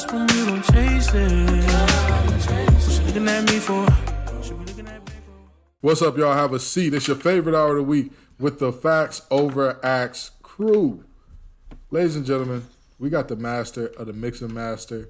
[0.00, 3.06] lost when you don't chase it.
[3.06, 3.86] Looking at me for?
[4.54, 5.32] Looking at me for?
[5.80, 6.32] What's up, y'all?
[6.32, 6.94] Have a seat.
[6.94, 11.04] It's your favorite hour of the week with the Facts Over Acts crew.
[11.90, 12.66] Ladies and gentlemen,
[12.98, 15.08] we got the master of the mixing master,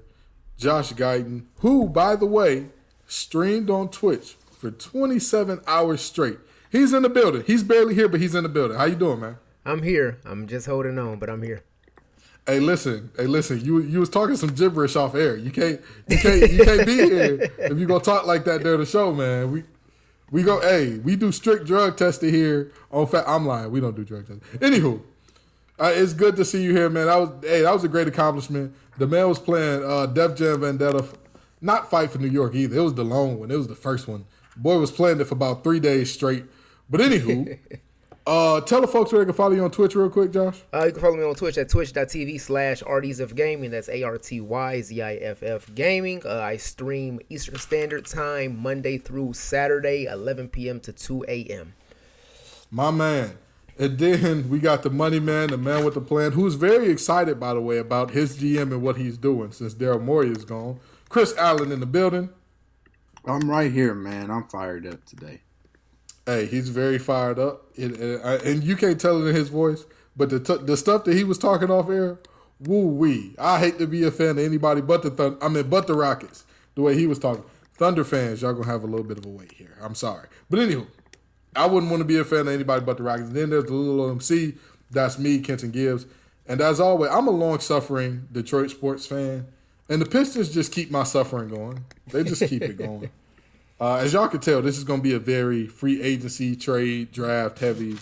[0.57, 2.67] Josh Guyton, who, by the way,
[3.07, 6.39] streamed on Twitch for 27 hours straight.
[6.71, 7.43] He's in the building.
[7.45, 8.77] He's barely here, but he's in the building.
[8.77, 9.37] How you doing, man?
[9.65, 10.19] I'm here.
[10.25, 11.63] I'm just holding on, but I'm here.
[12.47, 13.11] Hey, listen.
[13.17, 13.63] Hey, listen.
[13.63, 15.37] You you was talking some gibberish off air.
[15.37, 18.79] You can't you can't you can't be here if you gonna talk like that during
[18.81, 19.51] the show, man.
[19.51, 19.63] We
[20.31, 20.59] we go.
[20.61, 23.07] Hey, we do strict drug testing here on.
[23.07, 23.71] Fa- I'm lying.
[23.71, 24.59] We don't do drug testing.
[24.59, 25.01] Anywho,
[25.79, 27.07] uh, it's good to see you here, man.
[27.07, 28.75] That was hey, that was a great accomplishment.
[28.97, 31.05] The man was playing uh, Def Jam Vendetta,
[31.61, 32.77] not Fight for New York either.
[32.77, 33.51] It was the lone one.
[33.51, 34.25] It was the first one.
[34.57, 36.45] Boy was playing it for about three days straight.
[36.89, 37.57] But anywho,
[38.31, 40.61] uh, tell the folks where they can follow you on Twitch real quick, Josh.
[40.73, 43.71] Uh, you can follow me on Twitch at twitch.tv slash ArtyZiff Gaming.
[43.71, 46.21] That's A R T Y Z I F F Gaming.
[46.25, 50.79] Uh, I stream Eastern Standard Time Monday through Saturday, 11 p.m.
[50.79, 51.73] to 2 a.m.
[52.71, 53.37] My man.
[53.77, 57.37] And then we got the money man, the man with the plan, who's very excited,
[57.37, 60.79] by the way, about his GM and what he's doing since Daryl Morey is gone.
[61.09, 62.29] Chris Allen in the building.
[63.25, 64.31] I'm right here, man.
[64.31, 65.41] I'm fired up today.
[66.31, 69.85] Hey, he's very fired up, and, and, and you can't tell it in his voice.
[70.15, 72.19] But the t- the stuff that he was talking off air,
[72.59, 73.35] woo wee.
[73.37, 75.93] I hate to be a fan of anybody but the Thun- I mean, but the
[75.93, 76.45] Rockets.
[76.75, 77.43] The way he was talking,
[77.73, 79.77] Thunder fans, y'all gonna have a little bit of a wait here.
[79.81, 80.87] I'm sorry, but anywho,
[81.53, 83.27] I wouldn't want to be a fan of anybody but the Rockets.
[83.27, 84.53] And then there's the little MC.
[84.89, 86.05] That's me, Kenton Gibbs.
[86.47, 89.47] And as always, I'm a long suffering Detroit sports fan,
[89.89, 91.83] and the Pistons just keep my suffering going.
[92.07, 93.09] They just keep it going.
[93.81, 97.11] Uh, as y'all can tell, this is going to be a very free agency, trade,
[97.11, 97.97] draft heavy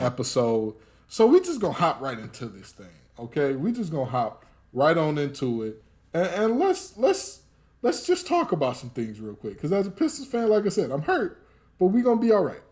[0.00, 0.76] episode.
[1.08, 2.86] So we just going to hop right into this thing,
[3.18, 3.54] okay?
[3.54, 7.40] We just going to hop right on into it, and, and let's let's
[7.82, 9.54] let's just talk about some things real quick.
[9.54, 11.44] Because as a Pistons fan, like I said, I'm hurt,
[11.80, 12.62] but we to be all right.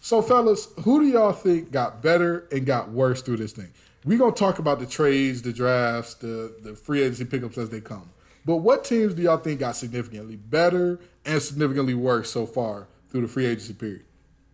[0.00, 3.72] So, fellas, who do y'all think got better and got worse through this thing?
[4.06, 7.80] we to talk about the trades, the drafts, the, the free agency pickups as they
[7.80, 8.08] come.
[8.46, 13.22] But what teams do y'all think got significantly better and significantly worse so far through
[13.22, 14.04] the free agency period?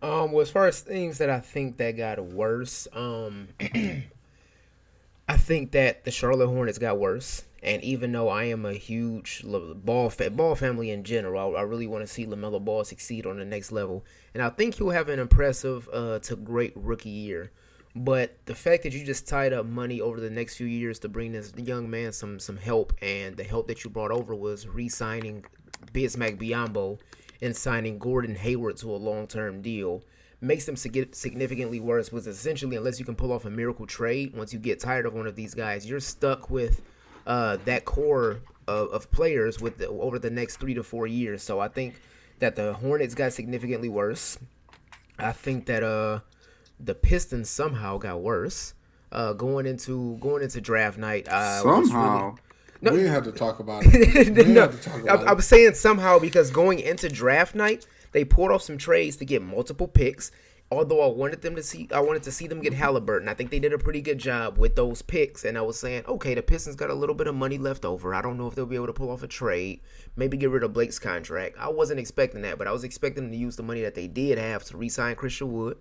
[0.01, 3.49] Um, well, as far as things that I think that got worse, um,
[5.29, 7.45] I think that the Charlotte Hornets got worse.
[7.61, 11.61] And even though I am a huge ball fa- ball family in general, I, I
[11.61, 14.89] really want to see Lamelo Ball succeed on the next level, and I think he'll
[14.89, 17.51] have an impressive uh, to great rookie year.
[17.95, 21.09] But the fact that you just tied up money over the next few years to
[21.09, 24.67] bring this young man some some help, and the help that you brought over was
[24.67, 25.45] re-signing
[25.93, 26.99] Bismack Biyombo
[27.41, 30.03] and signing Gordon Hayward to a long-term deal
[30.41, 32.11] makes them significantly worse.
[32.11, 35.13] Was essentially, unless you can pull off a miracle trade, once you get tired of
[35.13, 36.81] one of these guys, you're stuck with
[37.27, 41.43] uh, that core of, of players with the, over the next three to four years.
[41.43, 42.01] So I think
[42.39, 44.39] that the Hornets got significantly worse.
[45.19, 46.21] I think that uh
[46.79, 48.73] the Pistons somehow got worse.
[49.11, 52.35] Uh, going into going into draft night, uh, Somehow.
[52.81, 52.91] No.
[52.91, 54.47] we didn't have to talk about it.
[54.47, 55.29] No, talk about I'm, it.
[55.29, 59.43] I'm saying somehow because going into draft night, they pulled off some trades to get
[59.43, 60.31] multiple picks.
[60.71, 63.29] Although I wanted them to see, I wanted to see them get Halliburton.
[63.29, 65.43] I think they did a pretty good job with those picks.
[65.43, 68.15] And I was saying, okay, the Pistons got a little bit of money left over.
[68.15, 69.81] I don't know if they'll be able to pull off a trade,
[70.15, 71.57] maybe get rid of Blake's contract.
[71.59, 74.07] I wasn't expecting that, but I was expecting them to use the money that they
[74.07, 75.77] did have to re-sign Christian Wood,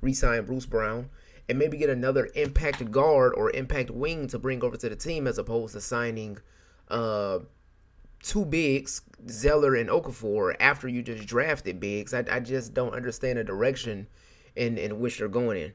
[0.00, 1.10] re-sign Bruce Brown,
[1.48, 5.26] and maybe get another impact guard or impact wing to bring over to the team
[5.26, 6.38] as opposed to signing
[6.88, 7.40] uh
[8.22, 12.14] two bigs, Zeller and Okafor, after you just drafted bigs.
[12.14, 14.06] I, I just don't understand the direction
[14.56, 15.72] in, in which they're going in.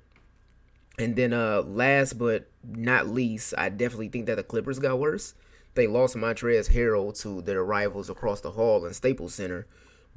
[0.97, 5.35] And then uh last but not least, I definitely think that the Clippers got worse.
[5.75, 9.67] They lost Montrezl Harrell to their rivals across the hall in Staples Center.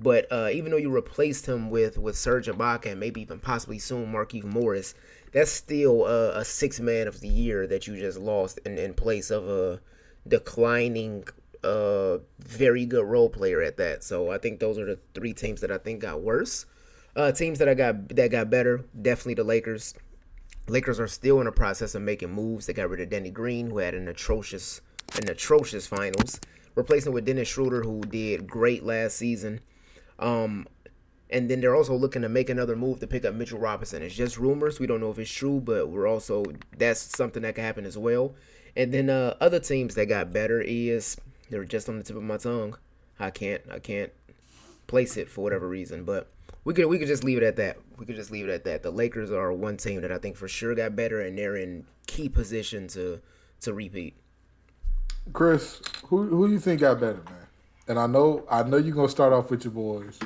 [0.03, 3.79] But uh, even though you replaced him with with Serge Ibaka and maybe even possibly
[3.79, 4.95] soon Marquise Morris,
[5.33, 8.95] that's still uh, a six man of the year that you just lost in, in
[8.95, 9.81] place of a
[10.27, 11.25] declining,
[11.63, 14.03] uh, very good role player at that.
[14.03, 16.67] So I think those are the three teams that I think got worse.
[17.15, 19.95] Uh, teams that I got that got better, definitely the Lakers.
[20.69, 22.67] Lakers are still in the process of making moves.
[22.67, 24.81] They got rid of Danny Green, who had an atrocious,
[25.21, 26.41] an atrocious finals,
[26.75, 29.61] replacing with Dennis Schroeder, who did great last season.
[30.19, 30.67] Um,
[31.31, 34.03] and then they're also looking to make another move to pick up Mitchell Robinson.
[34.03, 34.79] It's just rumors.
[34.79, 36.45] We don't know if it's true, but we're also
[36.77, 38.35] that's something that could happen as well.
[38.77, 41.17] And then uh, other teams that got better is
[41.51, 42.77] they're just on the tip of my tongue.
[43.19, 44.13] I can't I can't
[44.87, 46.31] place it for whatever reason, but
[46.65, 47.79] we could we could just leave it at that.
[47.97, 48.83] We could just leave it at that.
[48.83, 51.87] The Lakers are one team that I think for sure got better, and they're in
[52.07, 53.21] key position to
[53.61, 54.17] to repeat.
[55.33, 57.42] Chris, who who you think got better, man?
[57.93, 60.19] And I know I know you're gonna start off with your boys,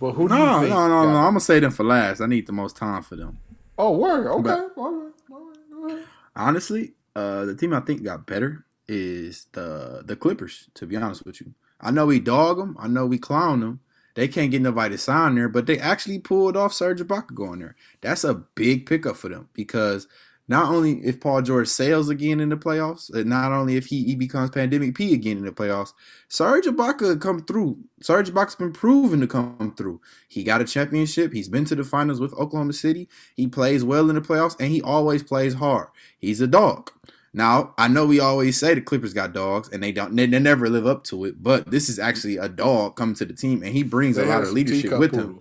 [0.00, 1.16] but who do No, no, no, no.
[1.18, 2.20] I'm gonna say them for last.
[2.20, 3.38] I need the most time for them.
[3.78, 4.26] Oh, word.
[4.26, 4.42] Okay.
[4.42, 5.12] But- all right.
[5.30, 5.56] All right.
[5.76, 6.04] All right.
[6.34, 10.68] Honestly, uh, the team I think got better is the the Clippers.
[10.74, 12.76] To be honest with you, I know we dog them.
[12.80, 13.78] I know we clown them.
[14.16, 17.60] They can't get nobody to sign there, but they actually pulled off Serge Ibaka going
[17.60, 17.76] there.
[18.00, 20.08] That's a big pickup for them because
[20.46, 24.14] not only if Paul George sails again in the playoffs, not only if he, he
[24.14, 25.94] becomes pandemic P again in the playoffs,
[26.28, 27.78] Serge Ibaka come through.
[28.00, 30.00] Serge Ibaka's been proven to come through.
[30.28, 31.32] He got a championship.
[31.32, 33.08] He's been to the finals with Oklahoma City.
[33.34, 35.88] He plays well in the playoffs, and he always plays hard.
[36.18, 36.90] He's a dog.
[37.32, 40.14] Now I know we always say the Clippers got dogs, and they don't.
[40.14, 41.42] They, they never live up to it.
[41.42, 44.26] But this is actually a dog coming to the team, and he brings They a
[44.26, 45.40] lot of leadership with him.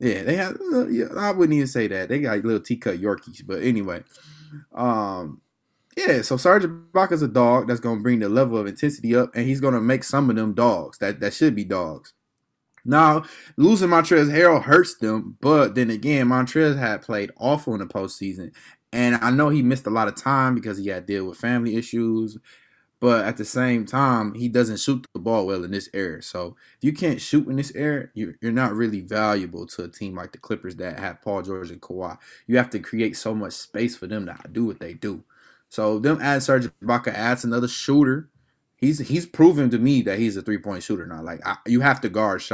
[0.00, 0.58] Yeah, they have.
[0.74, 2.08] uh, Yeah, I wouldn't even say that.
[2.08, 4.02] They got little teacut Yorkies, but anyway,
[4.74, 5.42] um,
[5.96, 6.22] yeah.
[6.22, 9.60] So Serge Ibaka's a dog that's gonna bring the level of intensity up, and he's
[9.60, 12.14] gonna make some of them dogs that that should be dogs.
[12.84, 13.24] Now
[13.56, 18.52] losing Montrezl Harrell hurts them, but then again, Montrez had played awful in the postseason,
[18.92, 21.38] and I know he missed a lot of time because he had to deal with
[21.38, 22.38] family issues.
[23.00, 26.22] But at the same time, he doesn't shoot the ball well in this era.
[26.22, 29.88] So if you can't shoot in this era, you're, you're not really valuable to a
[29.88, 32.18] team like the Clippers that have Paul George and Kawhi.
[32.46, 35.24] You have to create so much space for them to do what they do.
[35.70, 38.28] So them add Serge Ibaka adds another shooter.
[38.76, 41.22] He's he's proven to me that he's a three point shooter now.
[41.22, 42.52] Like I, you have to guard sh-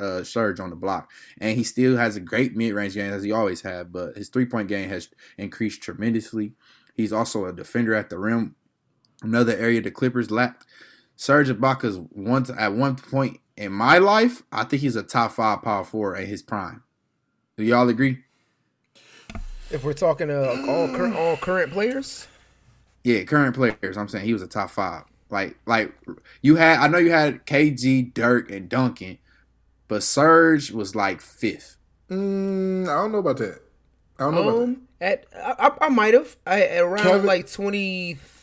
[0.00, 3.22] uh, Serge on the block, and he still has a great mid range game as
[3.22, 3.92] he always had.
[3.92, 5.08] But his three point game has
[5.38, 6.54] increased tremendously.
[6.96, 8.56] He's also a defender at the rim
[9.22, 10.64] another area the Clippers lacked.
[11.16, 15.62] Serge Ibaka's once at one point in my life, I think he's a top five
[15.62, 16.82] power forward at his prime.
[17.56, 18.18] Do y'all agree?
[19.70, 22.26] If we're talking uh, all current all current players,
[23.02, 23.96] Yeah, current players.
[23.96, 25.04] I'm saying he was a top five.
[25.30, 25.92] Like, like
[26.42, 26.78] you had.
[26.78, 29.18] I know you had KG, Dirk, and Duncan,
[29.88, 31.76] but Serge was like fifth.
[32.10, 33.60] Mm, I don't know about that.
[34.18, 34.64] I don't know about that.
[34.64, 37.48] um, at I, I, I might have I around Kevin- like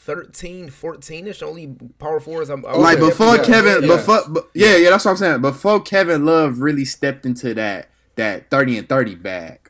[0.05, 1.41] 2013, 14 ish.
[1.41, 2.49] Only power forwards.
[2.49, 3.95] I'm, I like before definitely- Kevin, yeah.
[3.95, 5.41] before but, yeah, yeah, that's what I'm saying.
[5.41, 9.69] Before Kevin Love really stepped into that that thirty and thirty bag.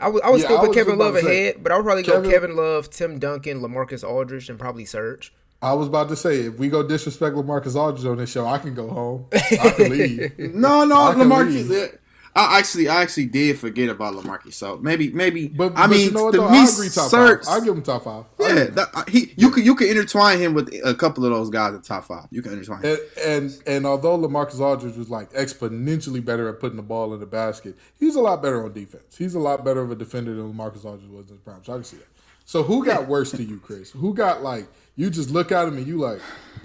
[0.00, 1.84] I would I would Yeah, still put Kevin Love to say, ahead, but I would
[1.84, 5.32] probably go Kevin- Kevin Love, Tim Duncan, Lamarcus Aldridge, and probably Serge.
[5.60, 8.58] I was about to say, if we go disrespect Lamarcus Aldridge on this show, I
[8.58, 9.26] can go home.
[9.32, 10.32] I can leave.
[10.54, 11.98] No, no, I can Lamarcus.
[12.38, 14.54] I actually, I actually did forget about Lamarcus.
[14.54, 15.48] So maybe, maybe.
[15.48, 16.50] But, I but mean, you know what, to though?
[16.50, 17.40] me, I agree top five.
[17.48, 18.24] I give him top five.
[18.38, 21.32] I yeah, that, uh, he you could you could intertwine him with a couple of
[21.32, 22.26] those guys at top five.
[22.30, 22.82] You can intertwine.
[22.82, 22.96] Him.
[23.16, 27.18] And, and and although Lamarcus Aldridge was like exponentially better at putting the ball in
[27.18, 29.16] the basket, he's a lot better on defense.
[29.16, 31.64] He's a lot better of a defender than Lamarcus Aldridge was in his prime.
[31.64, 32.06] So I can see that.
[32.44, 33.90] So who got worse to you, Chris?
[33.90, 36.20] Who got like you just look at him and you like,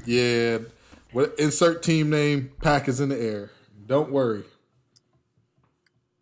[0.05, 0.59] yeah,
[1.11, 3.49] what insert team name, pack is in the air.
[3.87, 4.43] Don't worry.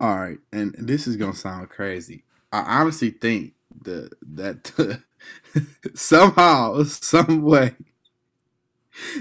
[0.02, 2.24] All right, and this is gonna sound crazy.
[2.52, 3.54] I honestly think
[3.84, 4.72] the that
[5.94, 7.76] somehow, some way,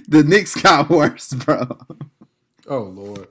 [0.08, 1.78] the Knicks got worse, bro.
[2.68, 3.28] Oh Lord.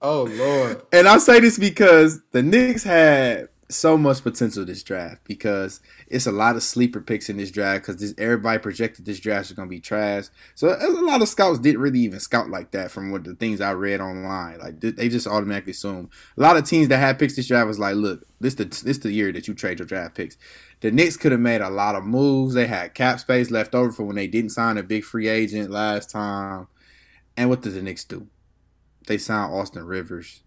[0.00, 0.82] Oh Lord.
[0.92, 6.26] And I say this because the Knicks had so much potential this draft because it's
[6.26, 9.56] a lot of sleeper picks in this draft because this everybody projected this draft is
[9.56, 10.26] gonna be trash.
[10.54, 13.60] So a lot of scouts didn't really even scout like that from what the things
[13.60, 14.58] I read online.
[14.58, 17.66] Like they- they just automatically assume a lot of teams that had picks this draft
[17.66, 20.36] was like, look, this the this the year that you trade your draft picks.
[20.80, 22.54] The Knicks could have made a lot of moves.
[22.54, 25.70] They had cap space left over for when they didn't sign a big free agent
[25.70, 26.66] last time.
[27.36, 28.28] And what did the Knicks do?
[29.06, 30.43] They signed Austin Rivers.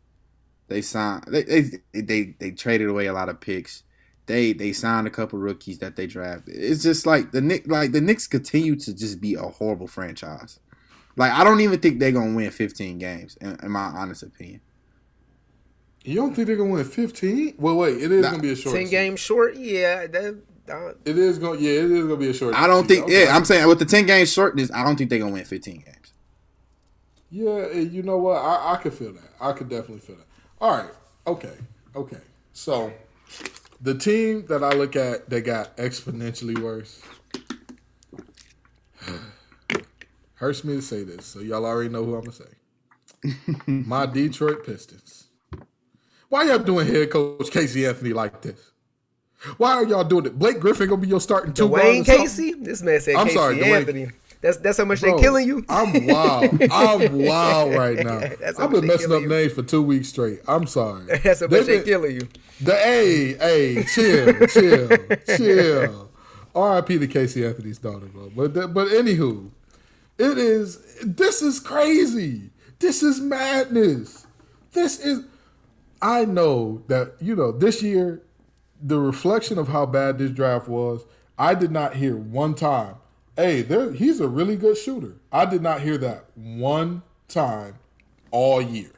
[0.68, 3.84] They signed they they they, they traded away a lot of picks.
[4.26, 6.56] They they signed a couple rookies that they drafted.
[6.58, 10.60] It's just like the Knicks like the Knicks continue to just be a horrible franchise.
[11.16, 14.62] Like I don't even think they're gonna win 15 games, in, in my honest opinion.
[16.04, 17.54] You don't think they're gonna win fifteen?
[17.58, 18.92] Well wait, it is Nah, gonna be a short Ten season.
[18.92, 19.56] games short.
[19.56, 20.42] Yeah, that.
[21.06, 23.04] It is gonna yeah, it is gonna be a short I don't season.
[23.04, 23.06] think.
[23.06, 23.24] Okay.
[23.26, 25.76] Yeah, I'm saying with the 10 game shortness, I don't think they're gonna win 15
[25.86, 26.14] games.
[27.30, 28.38] Yeah, you know what?
[28.38, 29.30] I, I could feel that.
[29.42, 30.26] I could definitely feel that.
[30.60, 30.90] All right.
[31.26, 31.54] Okay.
[31.96, 32.18] Okay.
[32.54, 32.92] So
[33.82, 37.02] the team that I look at that got exponentially worse.
[40.36, 43.34] Hurts me to say this, so y'all already know who I'm gonna say.
[43.68, 45.26] My Detroit Pistons.
[46.30, 48.72] Why y'all doing head coach Casey Anthony like this?
[49.58, 50.38] Why are y'all doing it?
[50.38, 52.06] Blake Griffin gonna be your starting two Dwayne?
[52.06, 52.54] Casey.
[52.54, 54.08] This man said I'm Casey sorry, Dwayne- Anthony.
[54.48, 55.66] That's that's how much Bro, they killing you.
[55.68, 56.63] I'm wild.
[56.72, 58.22] I'm wild right now.
[58.58, 59.27] I've been messing up you.
[59.27, 60.39] names for two weeks straight.
[60.48, 61.04] I'm sorry.
[61.24, 62.30] That's how much they killing you.
[62.62, 64.88] The A, A, chill, chill,
[65.36, 66.10] chill.
[66.56, 66.98] R.I.P.
[66.98, 68.30] to Casey Anthony's daughter, bro.
[68.34, 69.50] But but anywho,
[70.18, 70.80] it is.
[71.04, 72.50] This is crazy.
[72.80, 74.27] This is madness.
[74.72, 75.25] This is.
[76.01, 78.24] I know that you know this year,
[78.82, 81.04] the reflection of how bad this draft was.
[81.38, 82.96] I did not hear one time.
[83.38, 85.13] Hey, there, he's a really good shooter.
[85.32, 87.75] I did not hear that one time
[88.32, 88.91] all year.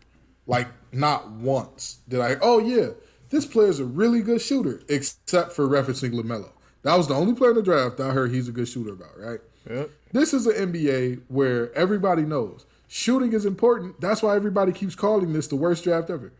[0.47, 2.37] Like not once did I.
[2.41, 2.91] Oh yeah,
[3.29, 6.51] this player's a really good shooter, except for referencing Lamelo.
[6.83, 8.93] That was the only player in the draft that I heard he's a good shooter
[8.93, 9.19] about.
[9.19, 9.39] Right.
[9.69, 9.91] Yep.
[10.13, 13.99] This is an NBA where everybody knows shooting is important.
[13.99, 16.31] That's why everybody keeps calling this the worst draft ever.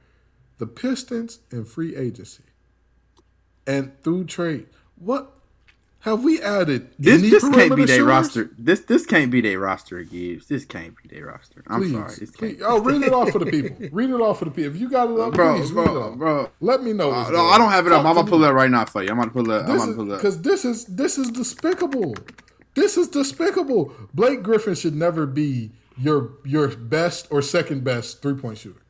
[0.58, 2.44] The Pistons and free agency
[3.68, 4.68] and through trade.
[4.96, 5.39] What
[6.02, 6.92] have we added?
[6.98, 8.52] This this can't be their roster.
[8.58, 10.48] This this can't be their roster, Gibbs.
[10.48, 11.64] This can't be their roster.
[11.68, 12.16] I'm Please, sorry.
[12.20, 12.62] This please.
[12.64, 13.88] Oh, read it off for the people.
[13.92, 14.74] Read it off for the people.
[14.74, 16.18] If you got it up, Bro, please bro, read it off.
[16.18, 16.52] bro.
[16.62, 17.12] Let me know.
[17.12, 18.06] Uh, no, I don't have it up.
[18.06, 18.46] I'm gonna pull me.
[18.46, 19.10] it up right now for you.
[19.10, 19.62] I'm gonna pull it.
[19.64, 22.16] I'm gonna pull it because this is this is despicable.
[22.76, 23.94] This is despicable.
[24.14, 28.82] Blake Griffin should never be your your best or second best three point shooter.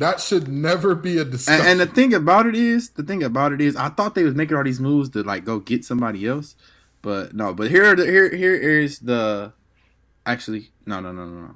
[0.00, 1.60] That should never be a discussion.
[1.60, 4.24] And, and the thing about it is, the thing about it is, I thought they
[4.24, 6.56] was making all these moves to like go get somebody else,
[7.02, 7.52] but no.
[7.52, 9.52] But here, are the, here, here is the.
[10.24, 11.54] Actually, no, no, no, no, no.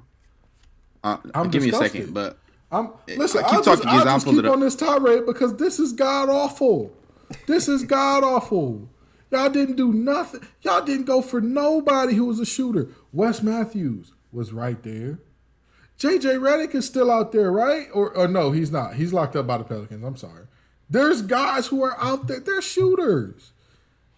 [1.03, 2.37] Uh, I'm give me a second, but
[2.71, 3.43] I'm listen.
[3.43, 5.91] I keep will talking, just, I'll I'll just keep on this tirade because this is
[5.91, 6.93] god awful.
[7.47, 8.87] This is god awful.
[9.31, 10.47] Y'all didn't do nothing.
[10.61, 12.89] Y'all didn't go for nobody who was a shooter.
[13.11, 15.17] Wes Matthews was right there.
[15.99, 17.87] JJ Redick is still out there, right?
[17.93, 18.95] Or, or no, he's not.
[18.95, 20.03] He's locked up by the Pelicans.
[20.03, 20.43] I'm sorry.
[20.89, 22.39] There's guys who are out there.
[22.39, 23.51] They're shooters.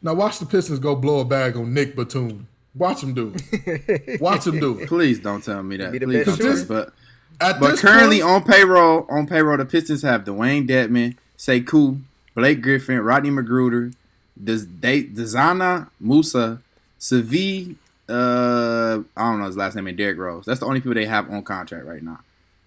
[0.01, 2.47] Now watch the Pistons go blow a bag on Nick Batum.
[2.75, 4.21] Watch him do it.
[4.21, 4.87] Watch him do it.
[4.87, 5.91] please don't tell me that.
[5.91, 6.63] Be the Please don't tell me.
[6.67, 6.93] But
[7.41, 11.99] At but currently point, on payroll, on payroll, the Pistons have Dewayne Dedmon, Sekou,
[12.35, 13.95] Blake Griffin, Rodney McGruder,
[14.41, 16.61] Des- De- Dezana Musa,
[16.99, 17.75] Savi.
[18.09, 20.45] Uh, I don't know his last name, and Derrick Rose.
[20.45, 22.19] That's the only people they have on contract right now.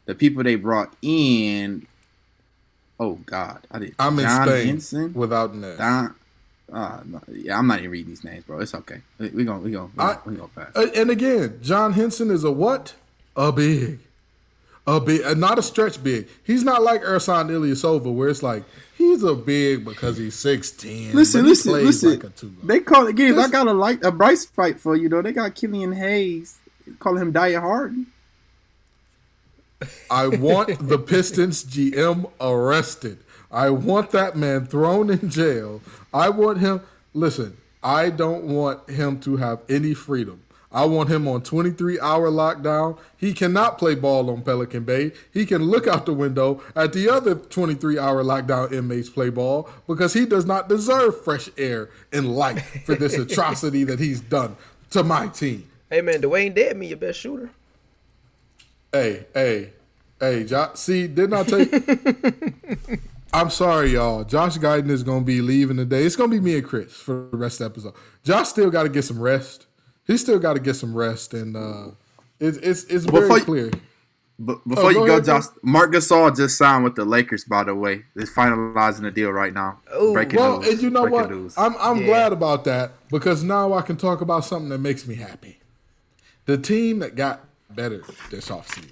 [0.06, 1.86] The people they brought in.
[2.98, 3.94] Oh God, I did.
[3.98, 5.78] I'm in John Spain Henson, without Ness.
[5.78, 6.14] Don.
[6.72, 8.60] Uh, no, yeah, I'm not even reading these names, bro.
[8.60, 9.00] It's okay.
[9.18, 10.76] We we gonna we gonna we I- gonna, we gonna pass.
[10.76, 12.94] Uh, And again, John Henson is a what?
[13.36, 14.00] A big.
[14.86, 16.28] A big, uh, not a stretch big.
[16.42, 18.64] He's not like Ersan Ilyasova, where it's like
[18.96, 21.12] he's a big because he's six ten.
[21.12, 22.10] Listen, listen, plays listen.
[22.10, 23.38] Like a they call it Gibbs.
[23.38, 25.22] I got a light a bright fight for you though.
[25.22, 26.58] They got Killian Hayes,
[26.98, 28.06] calling him Diet Harden.
[30.10, 33.18] I want the Pistons GM arrested.
[33.50, 35.82] I want that man thrown in jail.
[36.12, 36.82] I want him.
[37.12, 40.42] Listen, I don't want him to have any freedom.
[40.72, 42.98] I want him on 23 hour lockdown.
[43.16, 45.12] He cannot play ball on Pelican Bay.
[45.32, 49.68] He can look out the window at the other 23 hour lockdown inmates play ball
[49.86, 54.56] because he does not deserve fresh air and light for this atrocity that he's done
[54.90, 55.68] to my team.
[55.90, 57.50] Hey man, Dewayne Dedmon, your best shooter.
[58.92, 59.72] Hey, hey,
[60.20, 60.78] hey, Josh.
[60.78, 63.00] See, didn't I take?
[63.32, 64.24] I'm sorry, y'all.
[64.24, 66.02] Josh Guyton is going to be leaving today.
[66.02, 67.94] It's going to be me and Chris for the rest of the episode.
[68.24, 69.66] Josh still got to get some rest.
[70.10, 71.88] He still got to get some rest, and uh,
[72.40, 73.70] it's it's it's very Before you- clear.
[74.42, 77.44] But before Oh, go you go, ahead, Josh, Marc Gasol just signed with the Lakers.
[77.44, 79.80] By the way, they're finalizing the deal right now.
[80.00, 80.14] Ooh.
[80.14, 80.68] Breaking Well, news.
[80.72, 81.30] and you know Breaking what?
[81.30, 81.54] news.
[81.58, 82.06] I'm I'm Yeah.
[82.06, 85.60] glad about that because now I can talk about something that makes me happy.
[86.46, 88.90] The team that got better this offseason.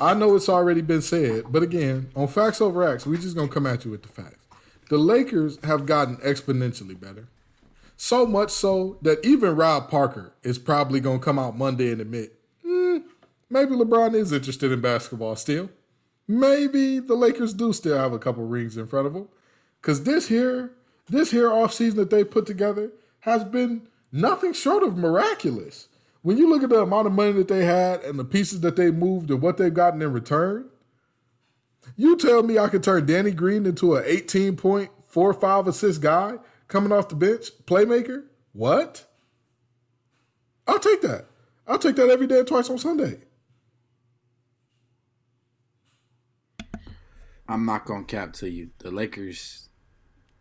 [0.00, 3.48] I know it's already been said, but again, on Facts Over Acts, we're just gonna
[3.48, 4.44] come at you with the facts.
[4.88, 7.26] The Lakers have gotten exponentially better.
[7.96, 12.38] So much so that even Rob Parker is probably gonna come out Monday and admit,
[12.64, 12.98] "Hmm,
[13.48, 15.70] maybe LeBron is interested in basketball still.
[16.28, 19.28] Maybe the Lakers do still have a couple rings in front of them.
[19.80, 20.72] Cause this here,
[21.08, 25.88] this here offseason that they put together has been nothing short of miraculous.
[26.22, 28.74] When you look at the amount of money that they had and the pieces that
[28.76, 30.66] they moved and what they've gotten in return,
[31.96, 36.00] you tell me I could turn Danny Green into an 18 point, four, five assist
[36.00, 38.24] guy coming off the bench, playmaker?
[38.52, 39.06] What?
[40.66, 41.26] I'll take that.
[41.66, 43.18] I'll take that every day, twice on Sunday.
[47.48, 48.70] I'm not gonna cap to you.
[48.78, 49.68] The Lakers,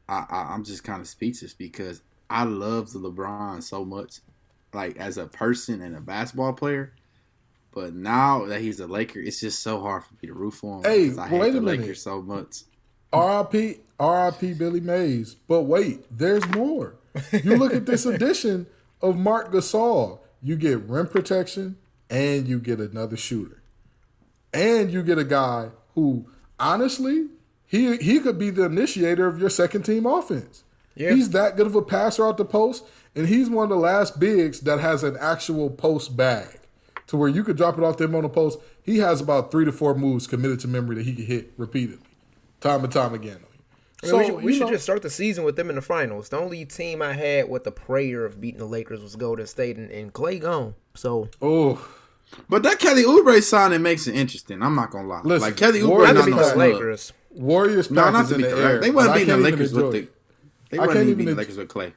[0.09, 4.21] I, I I'm just kind of speechless because I love the LeBron so much,
[4.73, 6.93] like as a person and a basketball player.
[7.71, 10.77] But now that he's a Laker, it's just so hard for me to root for
[10.77, 11.81] him Hey, because I hate wait a the minute.
[11.81, 12.63] Lakers so much.
[13.13, 15.35] RIP, RIP Billy Mays.
[15.35, 16.95] But wait, there's more.
[17.31, 18.67] You look at this edition
[19.01, 20.19] of Marc Gasol.
[20.41, 21.77] You get rim protection
[22.09, 23.61] and you get another shooter.
[24.53, 26.25] And you get a guy who
[26.59, 27.27] honestly,
[27.65, 30.63] he he could be the initiator of your second team offense.
[30.95, 31.13] Yeah.
[31.13, 32.85] He's that good of a passer out the post,
[33.15, 36.59] and he's one of the last bigs that has an actual post bag
[37.07, 38.59] to where you could drop it off them on the post.
[38.81, 42.04] He has about three to four moves committed to memory that he can hit repeatedly,
[42.65, 43.39] time and time again.
[44.03, 46.29] I mean, we should, we should just start the season with them in the finals.
[46.29, 49.77] The only team I had with the prayer of beating the Lakers was Golden State,
[49.77, 50.75] and, and Clay gone.
[50.93, 51.87] So Oh,
[52.49, 54.61] But that Kelly Oubre signing makes it interesting.
[54.61, 55.21] I'm not gonna lie.
[55.23, 56.53] Listen, like Kelly Warriors Oubre, not Warriors to not beat no the pack.
[56.53, 56.57] snub.
[56.57, 57.13] Lakers.
[57.31, 58.67] Warriors No, not is to in beat the the air.
[58.67, 58.81] Lakers.
[58.81, 60.07] They and weren't I beating the Lakers with enjoy the.
[60.69, 61.93] They I weren't can't even even beating the Lakers with Clay.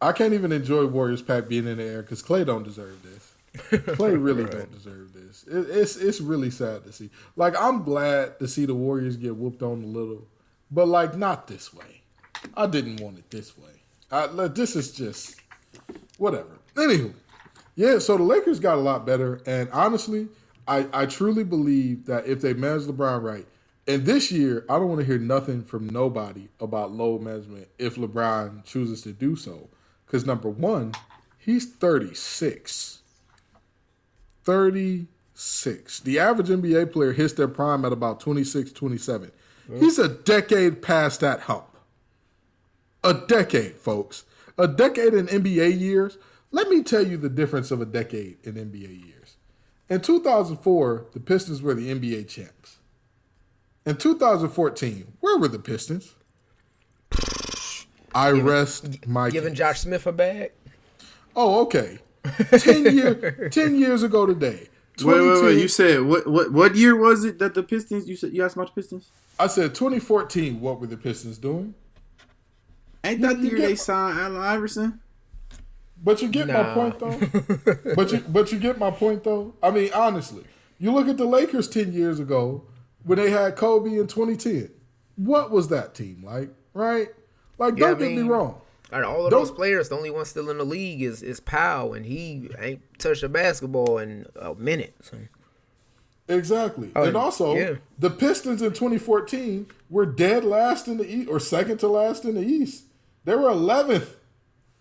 [0.00, 3.27] I can't even enjoy Warriors pack being in the air because Clay don't deserve this.
[3.70, 5.44] Clay really don't deserve this.
[5.44, 7.10] It, it's it's really sad to see.
[7.36, 10.26] Like I'm glad to see the Warriors get whooped on a little,
[10.70, 12.02] but like not this way.
[12.56, 13.82] I didn't want it this way.
[14.10, 15.40] I, like, this is just
[16.18, 16.58] whatever.
[16.74, 17.12] Anywho,
[17.74, 17.98] yeah.
[17.98, 20.28] So the Lakers got a lot better, and honestly,
[20.66, 23.46] I I truly believe that if they manage LeBron right,
[23.86, 27.96] and this year I don't want to hear nothing from nobody about load management if
[27.96, 29.68] LeBron chooses to do so,
[30.06, 30.92] because number one,
[31.38, 32.97] he's 36.
[34.48, 36.00] 36.
[36.00, 39.30] The average NBA player hits their prime at about 26, 27.
[39.78, 41.76] He's a decade past that hump.
[43.04, 44.24] A decade, folks.
[44.56, 46.16] A decade in NBA years.
[46.50, 49.36] Let me tell you the difference of a decade in NBA years.
[49.90, 52.78] In 2004, the Pistons were the NBA champs.
[53.84, 56.14] In 2014, where were the Pistons?
[58.14, 59.58] I rest my Giving case.
[59.58, 60.52] Josh Smith a bag.
[61.36, 61.98] Oh, okay.
[62.58, 64.68] Ten year, ten years ago today.
[65.02, 65.60] Wait, wait, wait!
[65.60, 66.26] You said what?
[66.26, 66.52] What?
[66.52, 68.08] What year was it that the Pistons?
[68.08, 69.10] You said you asked about the Pistons.
[69.38, 70.60] I said 2014.
[70.60, 71.74] What were the Pistons doing?
[73.04, 75.00] Ain't that the year get- they signed Allen Iverson?
[76.02, 77.94] But you get my point though.
[77.96, 79.54] but you but you get my point though.
[79.62, 80.44] I mean, honestly,
[80.78, 82.64] you look at the Lakers ten years ago
[83.04, 84.70] when they had Kobe in 2010.
[85.16, 86.50] What was that team like?
[86.74, 87.08] Right?
[87.58, 88.60] Like, Yeah, don't I get me wrong.
[88.90, 91.94] Of all of those players, the only one still in the league is is Powell,
[91.94, 94.94] and he ain't touched a basketball in a minute.
[95.02, 95.18] So.
[96.28, 96.90] Exactly.
[96.94, 97.74] Oh, and also, yeah.
[97.98, 102.34] the Pistons in 2014 were dead last in the East or second to last in
[102.34, 102.84] the East.
[103.24, 104.14] They were 11th.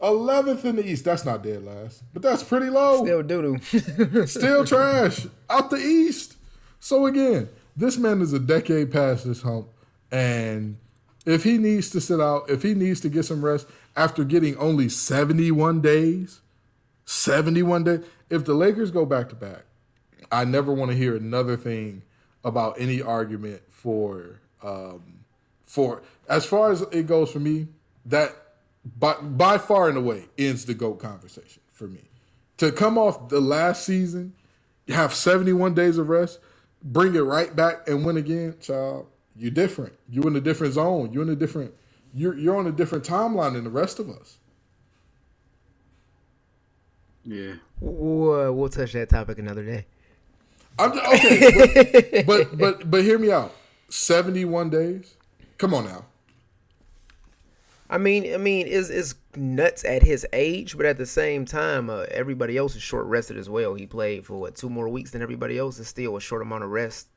[0.02, 1.06] 11th in the East.
[1.06, 3.04] That's not dead last, but that's pretty low.
[3.04, 4.26] Still doo doo.
[4.28, 6.36] Still trash out the East.
[6.80, 9.70] So again, this man is a decade past this hump,
[10.12, 10.78] and
[11.26, 13.68] if he needs to sit out, if he needs to get some rest
[13.98, 16.40] after getting only seventy-one days,
[17.04, 18.06] seventy-one days.
[18.30, 19.66] If the Lakers go back to back,
[20.32, 22.04] I never want to hear another thing
[22.44, 25.26] about any argument for um,
[25.66, 27.68] for as far as it goes for me.
[28.06, 28.36] That
[28.98, 32.04] by by far and away ends the goat conversation for me.
[32.58, 34.34] To come off the last season,
[34.88, 36.40] have seventy one days of rest,
[36.82, 39.08] bring it right back and win again, child.
[39.36, 39.94] You're different.
[40.10, 41.12] You're in a different zone.
[41.12, 41.74] You're in a different.
[42.14, 44.38] You're you're on a different timeline than the rest of us.
[47.24, 47.56] Yeah.
[47.82, 49.86] we'll, we'll touch that topic another day.
[50.80, 53.54] I'm just, okay, but, but but but hear me out.
[53.90, 55.16] Seventy one days.
[55.58, 56.06] Come on now.
[57.90, 61.90] I mean, I mean, is is nuts at his age, but at the same time,
[61.90, 63.76] uh, everybody else is short rested as well.
[63.76, 65.80] He played for what two more weeks than everybody else.
[65.80, 67.08] Is still a short amount of rest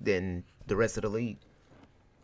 [0.00, 1.38] than the rest of the league.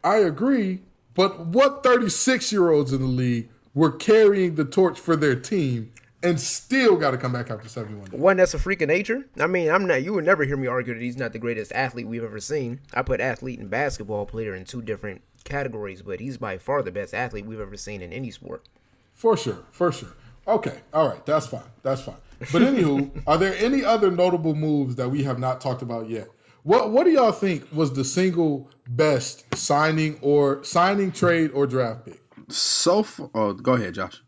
[0.02, 0.80] I agree,
[1.14, 5.92] but what 36 year olds in the league were carrying the torch for their team
[6.22, 8.20] and still got to come back after 71 days?
[8.20, 9.26] One that's a freak of nature.
[9.38, 10.02] I mean, I'm not.
[10.02, 12.80] You would never hear me argue that he's not the greatest athlete we've ever seen.
[12.92, 16.92] I put athlete and basketball player in two different categories, but he's by far the
[16.92, 18.66] best athlete we've ever seen in any sport.
[19.12, 20.10] For sure, for sure.
[20.46, 22.16] Okay, all right, that's fine, that's fine.
[22.52, 26.28] But anywho, are there any other notable moves that we have not talked about yet?
[26.62, 32.06] What What do y'all think was the single best signing or signing trade or draft
[32.06, 32.20] pick?
[32.48, 34.22] So far, oh, go ahead, Josh.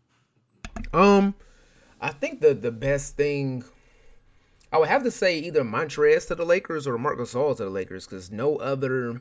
[0.93, 1.35] Um,
[2.01, 3.65] I think the the best thing
[4.73, 7.71] I would have to say either Montrez to the Lakers or Marc Gasol to the
[7.71, 9.21] Lakers because no other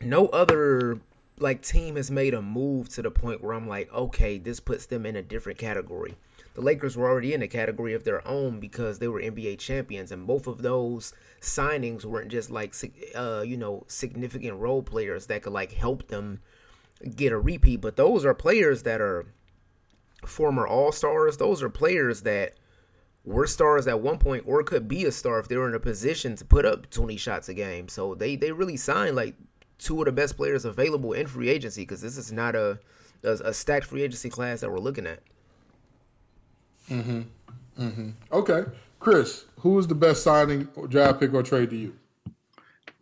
[0.00, 1.00] no other
[1.38, 4.86] like team has made a move to the point where I'm like, okay, this puts
[4.86, 6.16] them in a different category.
[6.54, 10.12] The Lakers were already in a category of their own because they were NBA champions,
[10.12, 12.74] and both of those signings weren't just like
[13.14, 16.40] uh, you know significant role players that could like help them
[17.16, 19.26] get a repeat, but those are players that are
[20.26, 21.36] former All Stars.
[21.36, 22.54] Those are players that
[23.24, 25.80] were stars at one point or could be a star if they were in a
[25.80, 27.88] position to put up 20 shots a game.
[27.88, 29.34] So they they really signed like
[29.78, 32.78] two of the best players available in free agency because this is not a,
[33.24, 35.22] a a stacked free agency class that we're looking at.
[36.90, 37.22] Mm-hmm.
[37.80, 38.10] Mm-hmm.
[38.32, 38.64] Okay,
[39.00, 41.94] Chris, who is the best signing, draft pick, or trade to you?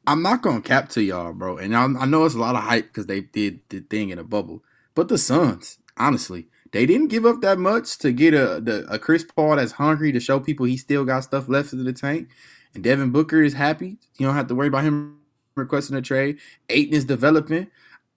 [0.06, 1.56] I'm not gonna cap to y'all, bro.
[1.58, 4.18] And I, I know it's a lot of hype because they did the thing in
[4.18, 4.62] a bubble.
[4.94, 8.98] but the Suns, honestly, they didn't give up that much to get a the, a
[8.98, 12.28] Chris Paul that's hungry to show people he still got stuff left in the tank.
[12.74, 13.98] And Devin Booker is happy.
[14.18, 15.18] You don't have to worry about him
[15.56, 16.38] requesting a trade.
[16.68, 17.68] Ayton is developing.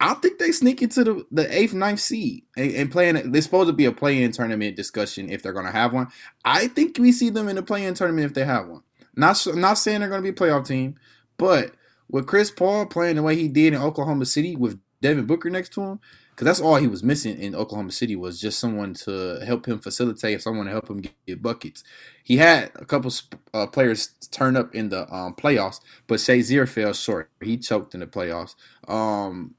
[0.05, 3.31] I think they sneak into the, the eighth, ninth seed and, and playing.
[3.31, 6.09] There's supposed to be a play-in tournament discussion if they're going to have one.
[6.43, 8.83] I think we see them in the play-in tournament if they have one.
[9.15, 10.95] Not not saying they're going to be a playoff team,
[11.37, 11.71] but
[12.09, 15.71] with Chris Paul playing the way he did in Oklahoma City with Devin Booker next
[15.73, 15.99] to him,
[16.31, 19.79] because that's all he was missing in Oklahoma City was just someone to help him
[19.79, 21.81] facilitate, someone to help him get, get buckets.
[22.25, 23.13] He had a couple
[23.53, 27.29] uh, players turn up in the um, playoffs, but Shazier fell short.
[27.41, 28.55] He choked in the playoffs.
[28.87, 29.55] Um,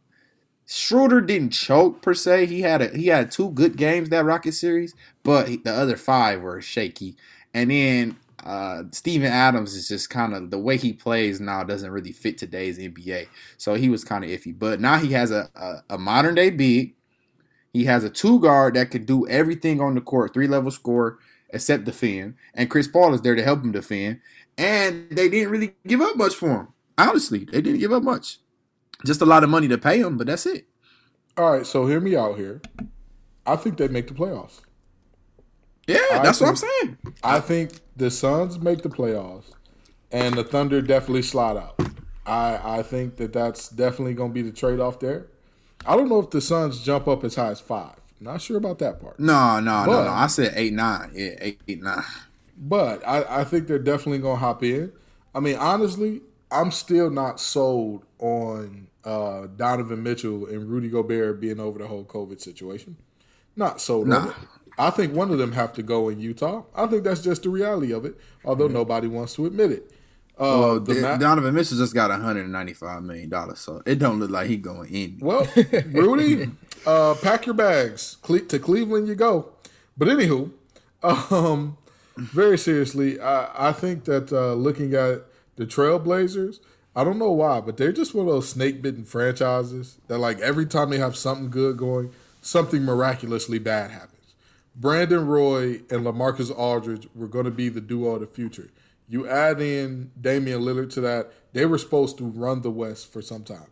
[0.67, 2.47] Schroeder didn't choke per se.
[2.47, 5.97] He had a, he had two good games that Rocket series, but he, the other
[5.97, 7.17] five were shaky.
[7.53, 11.91] And then uh, Steven Adams is just kind of the way he plays now doesn't
[11.91, 13.29] really fit today's NBA.
[13.57, 14.59] So he was kind of iffy.
[14.59, 16.95] But now he has a, a, a modern day big.
[17.73, 21.19] He has a two guard that could do everything on the court, three level score
[21.51, 22.35] except defend.
[22.55, 24.21] And Chris Paul is there to help him defend.
[24.59, 26.69] And they didn't really give up much for him.
[26.99, 28.39] Honestly, they didn't give up much.
[29.05, 30.67] Just a lot of money to pay him, but that's it.
[31.37, 32.63] All right, so hear me out here.
[33.47, 34.61] I think they make the playoffs.
[35.87, 36.99] Yeah, I that's what I'm saying.
[37.23, 39.53] I think the Suns make the playoffs,
[40.11, 41.79] and the Thunder definitely slide out.
[42.25, 45.27] I I think that that's definitely going to be the trade off there.
[45.87, 47.97] I don't know if the Suns jump up as high as five.
[48.21, 49.21] Not sure about that part.
[49.21, 50.11] No, no, no, no.
[50.11, 51.11] I said eight, nine.
[51.15, 52.03] Yeah, eight, eight, nine.
[52.57, 54.93] But I, I think they're definitely gonna hop in.
[55.35, 61.61] I mean, honestly, I'm still not sold on uh, Donovan Mitchell and Rudy Gobert being
[61.61, 62.97] over the whole COVID situation.
[63.57, 64.33] Not sold on Nah.
[64.77, 66.65] I think one of them have to go in Utah.
[66.75, 69.91] I think that's just the reality of it, although nobody wants to admit it.
[70.37, 74.31] Uh, Well, the Ma- Donovan Mitchell just got 195 million dollars, so it don't look
[74.31, 75.19] like he going in.
[75.21, 75.47] Well,
[75.93, 76.51] Rudy,
[76.85, 78.17] uh, pack your bags.
[78.23, 79.51] Cle- to Cleveland you go.
[79.97, 80.51] But anywho,
[81.31, 81.77] um,
[82.17, 85.23] very seriously, I, I think that uh, looking at
[85.55, 86.59] the Trailblazers,
[86.97, 90.41] I don't know why, but they're just one of those snake bitten franchises that, like,
[90.41, 94.35] every time they have something good going, something miraculously bad happens.
[94.77, 98.71] Brandon Roy and Lamarcus Aldridge were going to be the duo of the future.
[99.09, 103.23] You add in Damian Lillard to that, they were supposed to run the West for
[103.23, 103.69] some time.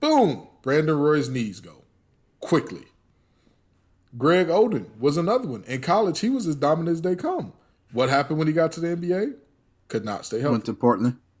[0.00, 0.48] Boom!
[0.62, 1.84] Brandon Roy's knees go
[2.40, 2.84] quickly.
[4.16, 5.64] Greg Oden was another one.
[5.64, 7.52] In college, he was as dominant as they come.
[7.92, 9.34] What happened when he got to the NBA?
[9.88, 10.52] Could not stay healthy.
[10.52, 11.16] Went to Portland.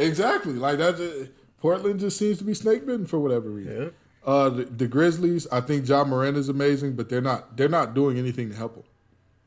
[0.00, 0.54] Exactly.
[0.54, 1.30] Like that.
[1.60, 3.92] Portland just seems to be snake bitten for whatever reason.
[4.24, 7.56] Uh, the, the Grizzlies, I think Ja Morant is amazing, but they're not.
[7.56, 8.82] They're not doing anything to help him.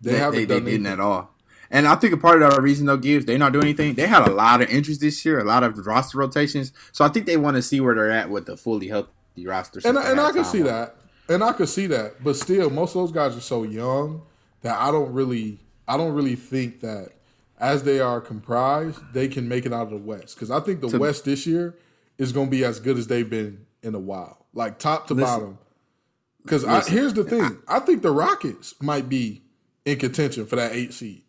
[0.02, 1.00] They, They, haven't they, they done didn't anything.
[1.00, 1.30] at all.
[1.72, 3.96] And I think a part of that reason though gives they're not doing anything.
[3.96, 6.72] They had a lot of interest this year, a lot of roster rotations.
[6.92, 9.10] So I think they want to see where they're at with the fully healthy
[9.48, 9.80] roster.
[9.84, 10.68] And I- and I can see off.
[10.68, 10.96] that,
[11.30, 14.22] and I could see that, but still, most of those guys are so young
[14.62, 17.10] that I don't really, I don't really think that
[17.60, 20.36] as they are comprised, they can make it out of the West.
[20.36, 21.76] Because I think the West this year
[22.18, 25.14] is going to be as good as they've been in a while, like top to
[25.14, 25.26] Listen.
[25.40, 25.58] bottom.
[26.44, 29.44] Because here's the thing, I think the Rockets might be
[29.86, 31.24] in contention for that eight seed,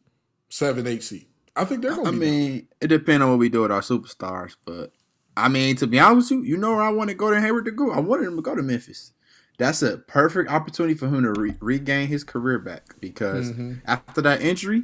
[0.49, 1.27] seven, eight seed.
[1.55, 2.27] I think they're going I to be.
[2.27, 4.93] I mean, it depends on what we do with our superstars, but
[5.37, 7.41] I mean, to be honest with you, you know where I want to go to
[7.41, 7.93] Hayward to go.
[7.93, 9.13] I wanted him to go to Memphis.
[9.57, 13.75] That's a perfect opportunity for him to re- regain his career back because Mm-hmm.
[13.87, 14.83] after that injury,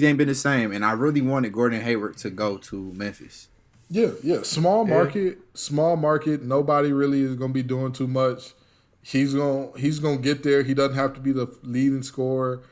[0.00, 0.72] he ain't been the same.
[0.72, 3.48] And I really wanted Gordon Hayward to go to Memphis.
[3.90, 4.42] Yeah, yeah.
[4.42, 6.42] Small market, small market.
[6.42, 8.54] Nobody really is going to be doing too much.
[9.02, 10.62] He's going to he's going to get there.
[10.62, 12.62] He doesn't have to be the leading scorer.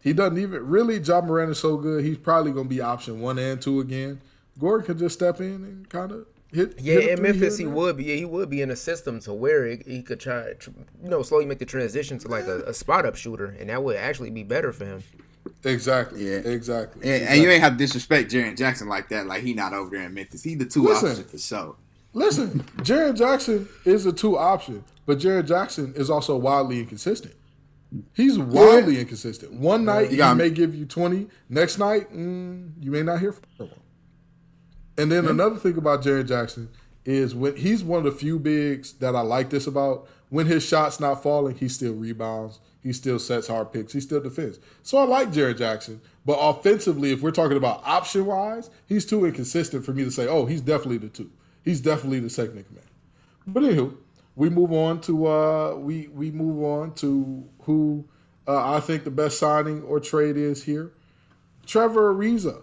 [0.00, 0.98] He doesn't even really.
[0.98, 2.04] Ja Morant is so good.
[2.04, 4.20] He's probably going to be option one and two again.
[4.58, 6.80] Gordon could just step in and kind of hit.
[6.80, 8.04] Yeah, hit in Memphis he would be.
[8.04, 10.54] Yeah, he would be in a system to where he, he could try,
[11.02, 13.82] you know, slowly make the transition to like a, a spot up shooter, and that
[13.82, 15.02] would actually be better for him.
[15.64, 16.26] Exactly.
[16.26, 16.38] Yeah.
[16.38, 17.02] Exactly.
[17.02, 19.26] And, and you ain't have to disrespect Jaren Jackson like that.
[19.26, 20.42] Like he not over there in Memphis.
[20.42, 21.10] He the two Listen.
[21.10, 21.76] option for sure.
[22.12, 27.34] Listen, Jared Jackson is a two option, but Jared Jackson is also wildly inconsistent.
[28.14, 29.52] He's wildly inconsistent.
[29.52, 31.28] One night he may give you twenty.
[31.48, 33.74] Next night, mm, you may not hear from him.
[34.96, 36.68] And then another thing about Jared Jackson
[37.04, 40.08] is when he's one of the few bigs that I like this about.
[40.28, 42.60] When his shot's not falling, he still rebounds.
[42.82, 43.92] He still sets hard picks.
[43.92, 44.58] He still defends.
[44.82, 46.00] So I like Jared Jackson.
[46.24, 50.26] But offensively, if we're talking about option wise, he's too inconsistent for me to say,
[50.26, 51.30] oh, he's definitely the two.
[51.62, 52.86] He's definitely the second in command.
[53.46, 53.96] But anywho,
[54.34, 58.06] we move on to uh, we we move on to who
[58.48, 60.92] uh, I think the best signing or trade is here.
[61.66, 62.62] Trevor Ariza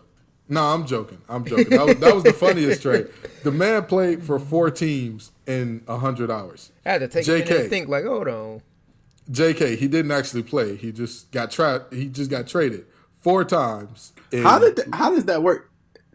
[0.50, 1.22] No, I'm joking.
[1.30, 1.70] I'm joking.
[1.70, 3.08] That was, that was the funniest trade.
[3.44, 6.72] The man played for four teams in hundred hours.
[6.86, 7.60] I had to take a JK.
[7.62, 8.62] and think like, hold on.
[9.32, 9.76] J.K.
[9.76, 10.76] He didn't actually play.
[10.76, 12.86] He just got tra- He just got traded
[13.20, 14.14] four times.
[14.32, 15.72] How did th- how does that work?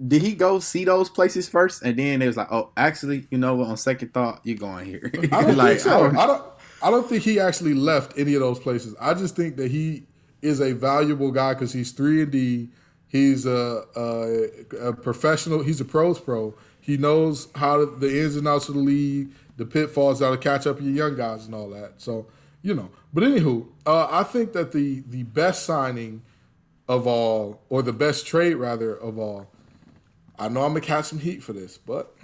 [0.06, 3.38] Did he go see those places first, and then it was like, oh, actually, you
[3.38, 3.68] know what?
[3.68, 5.10] On second thought, you're going here.
[5.30, 6.10] I don't like, think so.
[6.14, 6.42] oh, I don't.
[6.82, 8.96] I don't think he actually left any of those places.
[9.00, 10.06] I just think that he
[10.40, 12.70] is a valuable guy because he's three and D.
[13.06, 15.62] He's a, a, a professional.
[15.62, 16.54] He's a pros pro.
[16.80, 20.36] He knows how to, the ins and outs of the league, the pitfalls, how to
[20.38, 22.00] catch up with your young guys and all that.
[22.00, 22.26] So
[22.62, 22.90] you know.
[23.12, 26.22] But anywho, uh, I think that the the best signing
[26.88, 29.48] of all, or the best trade rather of all.
[30.38, 32.14] I know I'm gonna catch some heat for this, but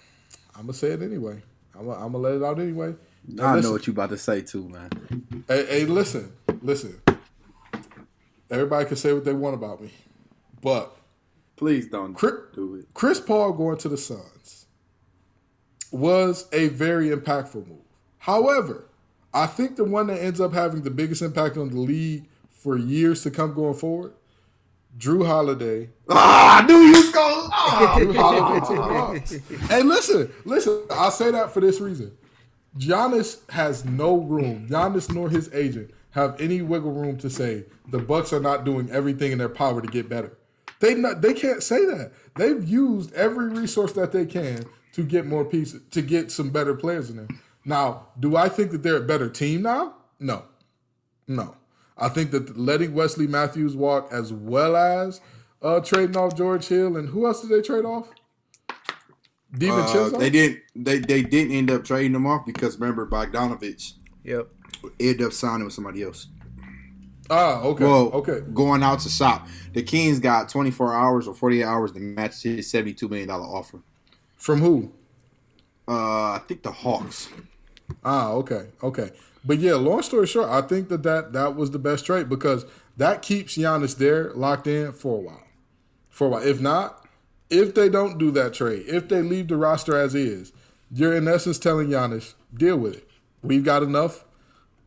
[0.55, 1.42] I'm gonna say it anyway.
[1.79, 2.94] I'm gonna, I'm gonna let it out anyway.
[3.29, 5.44] Hey, I know what you about to say too, man.
[5.46, 7.01] Hey, hey, listen, listen.
[8.51, 9.90] Everybody can say what they want about me,
[10.62, 10.98] but
[11.59, 12.87] Please don't Chris, do it.
[12.94, 14.66] Chris Paul going to the Suns
[15.90, 17.83] was a very impactful move.
[18.18, 18.88] However,
[19.32, 22.76] I think the one that ends up having the biggest impact on the league for
[22.76, 24.12] years to come going forward,
[24.98, 25.90] Jrue Holiday.
[26.10, 27.48] Ah, I knew you was going.
[27.52, 27.96] Ah.
[28.00, 29.68] Jrue Holiday to the Bucks.
[29.68, 30.82] Hey, listen, listen.
[30.90, 32.16] I say that for this reason.
[32.78, 34.68] Giannis has no room.
[34.68, 38.90] Giannis nor his agent have any wiggle room to say the Bucks are not doing
[38.90, 40.36] everything in their power to get better.
[40.80, 42.12] They not, they can't say that.
[42.36, 46.74] They've used every resource that they can to get more pieces, to get some better
[46.74, 47.28] players in there.
[47.68, 49.94] Now, do I think that they're a better team now?
[50.18, 50.44] No,
[51.26, 51.54] no.
[51.98, 55.20] I think that letting Wesley Matthews walk, as well as
[55.61, 58.09] uh, trading off George Hill and who else did they trade off?
[58.70, 58.74] Uh,
[59.54, 60.18] DiVincenzo.
[60.18, 60.61] they didn't.
[60.74, 63.92] They they didn't end up trading them off because remember Bogdanovich
[64.24, 64.48] Yep.
[64.98, 66.28] ended up signing with somebody else.
[67.28, 68.40] ah, okay, Well, okay.
[68.54, 69.46] going out to shop.
[69.74, 73.81] The Kings got 24 hours or 48 hours to match his 72 million dollar offer.
[74.38, 74.92] From who?
[75.87, 77.28] Uh, I think the Hawks.
[78.05, 79.11] Ah, okay, okay.
[79.44, 82.66] But yeah, long story short, I think that that, that was the best trade because
[82.96, 85.44] that keeps Giannis there locked in for a while.
[86.11, 86.42] For a while.
[86.42, 87.07] If not,
[87.48, 90.53] if they don't do that trade, if they leave the roster as is,
[90.90, 93.09] you're in essence telling Giannis, deal with it.
[93.42, 94.24] We've got enough.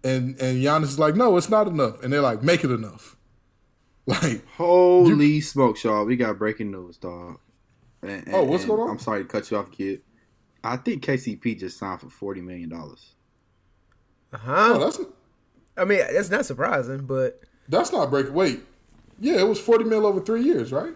[0.04, 2.02] And and Giannis is like, no, it's not enough.
[2.04, 3.16] And they're like, make it enough.
[4.08, 6.06] Like, Holy smoke, y'all!
[6.06, 7.38] We got breaking news, dog.
[8.02, 8.90] And- Oh, what's going on?
[8.90, 10.02] I'm sorry to cut you off, kid.
[10.64, 13.14] I think KCP just signed for 40 million dollars.
[14.34, 14.72] Uh huh?
[14.76, 15.00] oh, that's
[15.78, 18.32] I mean, that's not surprising, but that's not break.
[18.34, 18.62] Wait,
[19.20, 20.94] yeah, it was forty mil over three years, right?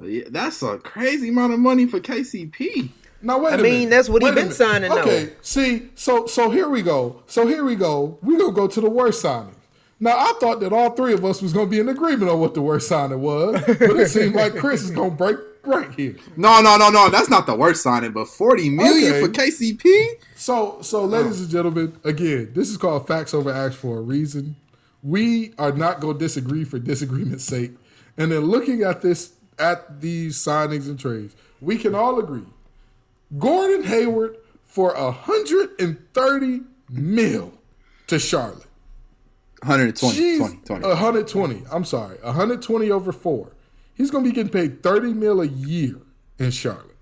[0.00, 2.88] Yeah, that's a crazy amount of money for KCP.
[3.20, 3.52] Now wait.
[3.52, 3.90] I a mean, minute.
[3.90, 4.56] that's what he Wait a been minute.
[4.56, 5.00] signing, though.
[5.02, 7.22] Okay, see, so so here we go.
[7.26, 8.18] So here we go.
[8.22, 9.54] We gonna go to the worst signing.
[10.00, 12.54] Now I thought that all three of us was gonna be in agreement on what
[12.54, 16.16] the worst signing was, but it seemed like Chris is gonna break right here.
[16.36, 17.10] No, no, no, no.
[17.10, 19.20] That's not the worst signing, but 40 million Okay.
[19.20, 20.06] for KCP.
[20.34, 21.04] So so oh.
[21.06, 24.56] ladies and gentlemen, again, this is called facts over acts for a reason.
[25.02, 27.72] We are not gonna disagree for disagreement's sake.
[28.16, 32.46] And then looking at this at these signings and trades, we can all agree.
[33.38, 37.54] Gordon Hayward for a hundred and thirty mil
[38.08, 38.66] to Charlotte.
[39.62, 40.86] 120, Jeez, 20, 20.
[40.88, 41.62] 120.
[41.70, 43.52] I'm sorry, 120 over four.
[44.02, 45.94] He's going to be getting paid 30 mil a year
[46.36, 46.96] in Charlotte.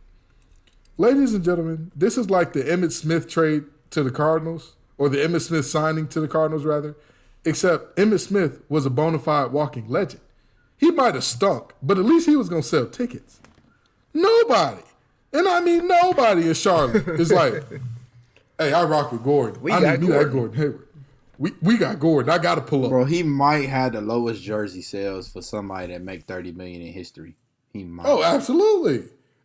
[0.99, 5.17] Ladies and gentlemen, this is like the Emmitt Smith trade to the Cardinals, or the
[5.17, 6.95] Emmitt Smith signing to the Cardinals, rather.
[7.43, 10.21] Except Emmitt Smith was a bona fide walking legend.
[10.77, 13.41] He might have stunk, but at least he was going to sell tickets.
[14.13, 14.83] Nobody,
[15.33, 17.65] and I mean nobody in Charlotte is like,
[18.59, 19.63] hey, I rock with Gordon.
[19.63, 20.33] We I got that Gordon.
[20.35, 20.89] Gordon Hayward.
[21.41, 22.31] We, we got Gordon.
[22.31, 22.91] I got to pull up.
[22.91, 26.93] Bro, he might have the lowest jersey sales for somebody that make 30 million in
[26.93, 27.35] history.
[27.73, 28.05] He might.
[28.07, 29.05] Oh, absolutely,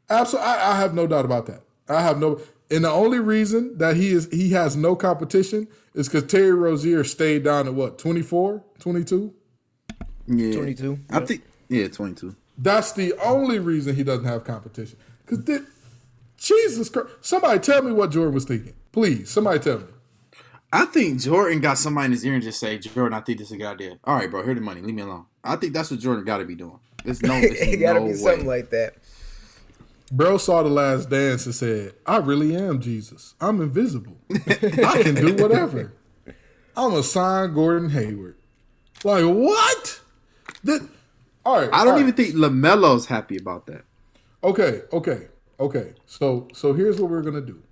[0.10, 0.52] absolutely.
[0.52, 1.62] I, I have no doubt about that.
[1.88, 6.10] I have no, and the only reason that he is he has no competition is
[6.10, 9.34] because Terry Rozier stayed down at what 24, 22?
[10.28, 10.54] yeah.
[10.54, 11.26] 22, I yeah.
[11.26, 12.36] think, yeah, 22.
[12.58, 14.98] That's the only reason he doesn't have competition.
[15.26, 15.62] Because
[16.38, 19.30] Jesus Christ, somebody tell me what Jordan was thinking, please.
[19.30, 19.86] Somebody tell me.
[20.76, 23.48] I think Jordan got somebody in his ear and just say, Jordan, I think this
[23.48, 23.98] is a good idea.
[24.04, 24.82] All right, bro, here the money.
[24.82, 25.26] Leave me alone.
[25.42, 26.80] I think that's what Jordan got to be doing.
[27.06, 28.18] There's no, it there's gotta no be way.
[28.18, 28.96] something like that.
[30.12, 33.36] Bro saw the last dance and said, "I really am Jesus.
[33.40, 34.18] I'm invisible.
[34.30, 35.94] I can do whatever.
[36.76, 38.36] I'm a sign Gordon Hayward."
[39.06, 40.02] Like what?
[40.66, 40.88] That,
[41.46, 41.70] all right.
[41.72, 42.02] I don't all right.
[42.02, 43.86] even think LaMelo's happy about that.
[44.44, 45.94] Okay, okay, okay.
[46.06, 47.64] So so here's what we're gonna do.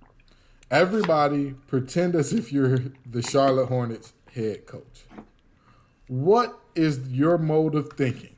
[0.74, 5.04] Everybody pretend as if you're the Charlotte Hornets head coach.
[6.08, 8.34] What is your mode of thinking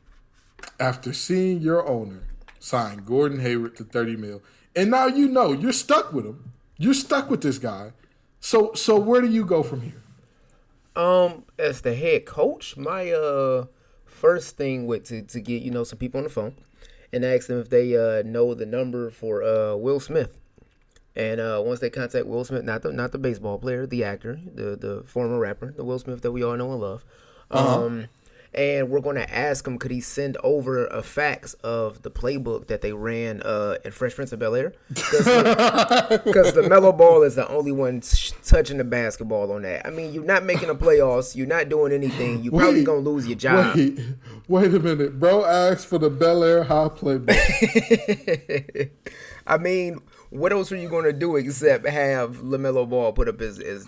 [0.79, 2.25] after seeing your owner
[2.59, 4.43] sign Gordon Hayward to 30 mil.
[4.75, 6.53] And now you know you're stuck with him.
[6.77, 7.93] You're stuck with this guy.
[8.41, 10.03] So so where do you go from here?
[10.95, 13.67] Um, as the head coach, my uh
[14.05, 16.57] first thing with to, to get you know some people on the phone
[17.15, 20.37] and ask them if they uh know the number for uh Will Smith.
[21.17, 24.41] And uh once they contact Will Smith, not the not the baseball player, the actor,
[24.55, 27.05] the the former rapper, the Will Smith that we all know and love.
[27.51, 28.09] Um
[28.57, 32.69] and we're going to ask him could he send over a fax of the playbook
[32.69, 35.25] that they ran uh, in Fresh Prince of Bel Air because
[36.55, 39.87] the mellow ball is the only one sh- touching the basketball on that.
[39.87, 43.01] I mean, you're not making the playoffs, you're not doing anything, you probably Wait, gonna
[43.01, 43.77] lose your job.
[43.77, 44.01] Wait,
[44.49, 45.21] wait a minute.
[45.21, 47.37] Bro asked for the Bel Air high playbook.
[49.47, 50.01] I mean,
[50.31, 53.87] what else are you gonna do except have Lamelo Ball put up his, his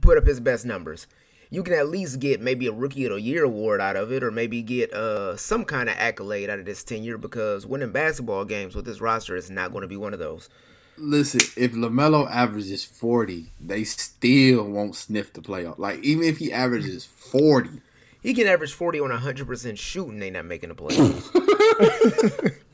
[0.00, 1.06] put up his best numbers?
[1.50, 4.22] You can at least get maybe a Rookie of the Year award out of it,
[4.22, 8.44] or maybe get uh some kind of accolade out of this tenure because winning basketball
[8.46, 10.48] games with this roster is not going to be one of those.
[10.96, 15.78] Listen, if Lamelo averages forty, they still won't sniff the playoff.
[15.78, 17.82] Like even if he averages forty,
[18.22, 20.20] He can average forty on hundred percent shooting.
[20.20, 21.28] They not making the playoffs.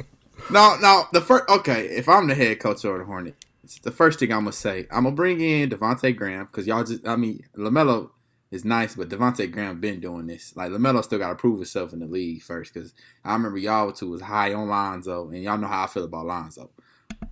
[0.50, 1.04] No, no.
[1.12, 1.86] The first, okay.
[1.86, 3.34] If I'm the head coach of the Hornet,
[3.64, 6.84] it's the first thing I'm gonna say, I'm gonna bring in Devonte Graham because y'all
[6.84, 8.10] just, I mean, Lamelo
[8.50, 10.56] is nice, but Devonte Graham been doing this.
[10.56, 13.92] Like Lamelo still got to prove himself in the league first because I remember y'all
[13.92, 16.70] two was high on Lonzo, and y'all know how I feel about Lonzo.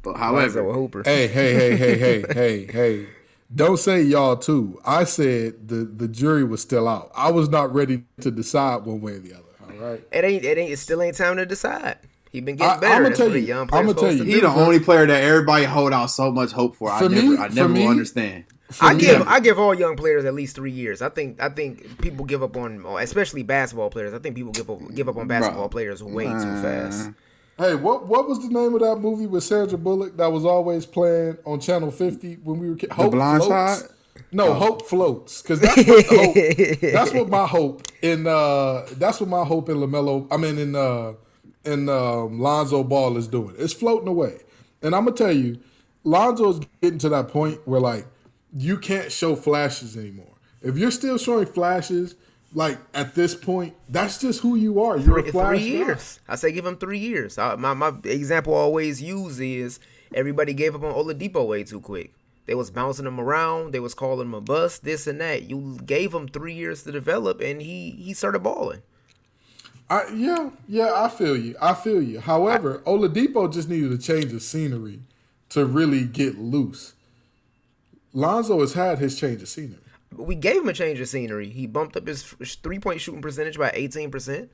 [0.03, 1.03] But however, Lonzo a hooper.
[1.05, 3.07] hey, hey, hey, hey, hey, hey, hey.
[3.55, 4.81] Don't say y'all too.
[4.85, 7.13] I said the, the jury was still out.
[7.15, 9.43] I was not ready to decide one way or the other.
[9.63, 10.05] All right.
[10.13, 10.45] It ain't.
[10.45, 10.73] It ain't.
[10.73, 11.99] It still ain't time to decide.
[12.37, 13.07] He been I- getting better.
[13.07, 14.41] I'ma tell you- young I'ma tell you, to he do.
[14.43, 16.91] the only player that everybody hold out so much hope for.
[16.91, 18.45] I For never, me- I for never me- understand.
[18.81, 21.01] I me- give I give all young players at least three years.
[21.01, 24.13] I think I think people give up on, especially basketball players.
[24.13, 27.11] I think people give up give up on basketball players way too fast.
[27.59, 30.85] Hey, what what was the name of that movie with Sandra Bullock that was always
[30.85, 32.93] playing on Channel 50 when we were kids?
[32.93, 33.81] Hope Blind Floats?
[33.83, 33.91] Side?
[34.33, 35.41] No, Hope Floats.
[35.43, 36.35] Because that's what hope,
[36.83, 40.75] that's what my hope in uh that's what my hope in Lamelo I mean in
[40.75, 41.13] uh
[41.67, 43.55] in um, Lonzo Ball is doing.
[43.59, 44.39] It's floating away.
[44.83, 45.59] And I'm gonna tell you,
[46.05, 48.07] Lonzo's getting to that point where like
[48.57, 50.35] you can't show flashes anymore.
[50.63, 52.15] If you're still showing flashes,
[52.55, 54.97] like at this point, that's just who you are.
[54.97, 55.77] You're a Three, flash three guy.
[55.77, 56.21] years.
[56.29, 57.39] I say give him three years.
[57.39, 59.79] I, my my example I always use is
[60.15, 62.13] everybody gave up on Oladipo way too quick.
[62.47, 63.73] They was bouncing him around.
[63.73, 65.51] They was calling him a bust, this and that.
[65.51, 68.83] You gave him three years to develop, and he he started balling.
[69.89, 71.55] I, yeah, yeah, I feel you.
[71.63, 72.21] I feel you.
[72.21, 75.01] However, Oladipo just needed a change of scenery
[75.51, 76.95] to really get loose.
[78.13, 79.79] Lonzo has had his change of scenery.
[80.17, 81.51] We gave him a change of scenery.
[81.51, 82.23] He bumped up his
[82.63, 84.51] three point shooting percentage by eighteen percent.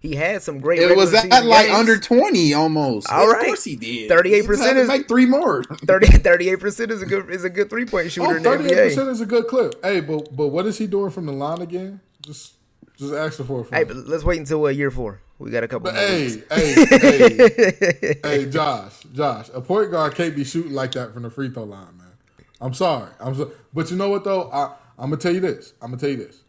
[0.00, 0.80] He had some great.
[0.80, 1.78] It was regular at season like games.
[1.78, 3.08] under twenty almost.
[3.10, 3.46] All Of right.
[3.46, 4.10] course he did.
[4.10, 5.62] 38% He just had to is- make three more.
[5.86, 8.48] 38 percent is a good is a good three point oh, shooter Oh, in the
[8.48, 9.08] 38% NBA.
[9.10, 9.84] is a good clip.
[9.84, 12.00] Hey, but but what is he doing from the line again?
[12.22, 12.54] Just
[13.02, 13.66] just asking for it.
[13.74, 15.20] Hey, but let's wait until uh, year four.
[15.38, 15.90] We got a couple.
[15.90, 21.12] But hey, hey, hey, hey, Josh, Josh, a point guard can't be shooting like that
[21.12, 22.12] from the free throw line, man.
[22.60, 23.10] I'm sorry.
[23.20, 24.50] I'm so, but you know what though?
[24.50, 25.74] I, I'm gonna tell you this.
[25.82, 26.42] I'm gonna tell you this.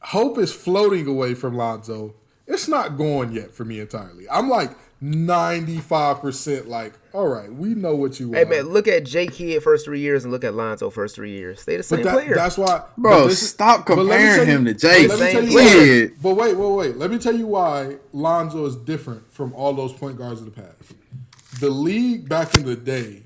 [0.00, 2.14] Hope is floating away from Lonzo.
[2.46, 4.28] It's not going yet for me entirely.
[4.30, 4.70] I'm like
[5.02, 8.46] 95% like, all right, we know what you Hey are.
[8.46, 11.64] man, look at J Kidd first three years and look at Lonzo first three years.
[11.64, 12.34] They the same But that, player.
[12.34, 15.06] that's why, Bro, but this stop but let me comparing tell you- him to Jay
[15.08, 16.10] but let me tell you Kidd.
[16.10, 16.96] why- But wait, wait, wait.
[16.96, 20.52] Let me tell you why Lonzo is different from all those point guards of the
[20.62, 20.76] past.
[21.60, 23.22] The league back in the day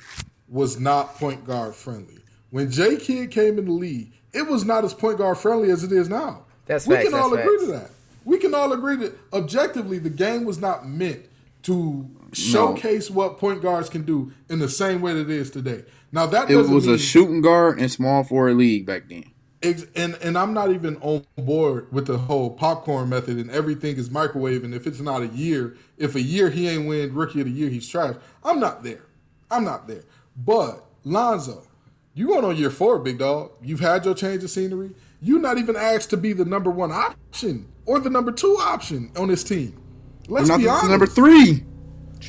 [0.48, 2.18] was not point guard friendly.
[2.50, 5.82] When J Kidd came in the league, it was not as point guard friendly as
[5.84, 6.44] it is now.
[6.66, 7.66] That's we facts, can all that's agree facts.
[7.66, 7.90] to that.
[8.24, 11.26] We can all agree that objectively the game was not meant
[11.64, 15.84] to showcase what point guards can do in the same way that it is today.
[16.12, 19.24] Now that It was mean, a shooting guard and small forward league back then.
[19.62, 23.96] Ex- and and I'm not even on board with the whole popcorn method and everything
[23.96, 24.62] is microwave.
[24.62, 27.52] And if it's not a year, if a year he ain't win rookie of the
[27.52, 28.14] year, he's trash.
[28.44, 29.06] I'm not there.
[29.50, 30.04] I'm not there.
[30.36, 31.64] But Lonzo,
[32.12, 33.52] you going on year four, big dog.
[33.62, 34.90] You've had your change of scenery.
[35.20, 39.10] You're not even asked to be the number one option or the number two option
[39.16, 39.80] on this team.
[40.28, 40.90] Let's Not be the- honest.
[40.90, 41.64] number three.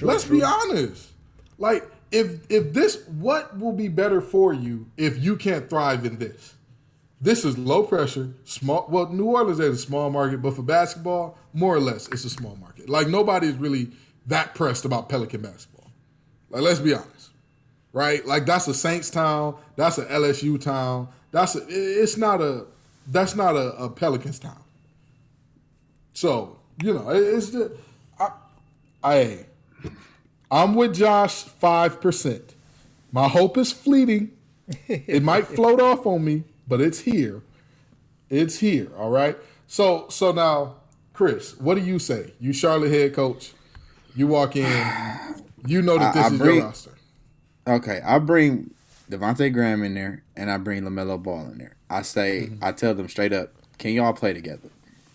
[0.02, 1.10] Let's be honest.
[1.58, 6.18] Like if if this what will be better for you if you can't thrive in
[6.18, 6.54] this?
[7.22, 11.38] This is low pressure, small well, New Orleans is a small market, but for basketball,
[11.54, 12.90] more or less, it's a small market.
[12.90, 13.90] Like nobody's really
[14.28, 15.90] that pressed about Pelican basketball.
[16.50, 17.32] Like let's be honest.
[17.94, 18.26] Right?
[18.28, 22.66] Like that's a Saints town, that's a LSU town, that's a it's not a
[23.08, 24.62] that's not a, a Pelicans town.
[26.14, 27.72] So, you know, it's just
[28.20, 28.30] I
[29.04, 29.46] I
[30.52, 32.56] I'm with Josh five percent.
[33.12, 34.32] My hope is fleeting.
[34.88, 37.42] It might float off on me, but it's here.
[38.30, 38.90] It's here.
[38.98, 39.38] All right.
[39.68, 40.76] So so now,
[41.14, 42.34] Chris, what do you say?
[42.40, 43.54] You Charlotte head coach.
[44.16, 44.66] You walk in.
[45.68, 46.92] You know that this I is bring- your roster.
[47.68, 48.76] Okay, I bring
[49.10, 51.76] Devonte Graham in there, and I bring Lamelo Ball in there.
[51.90, 52.64] I say, mm-hmm.
[52.64, 54.70] I tell them straight up, can y'all play together?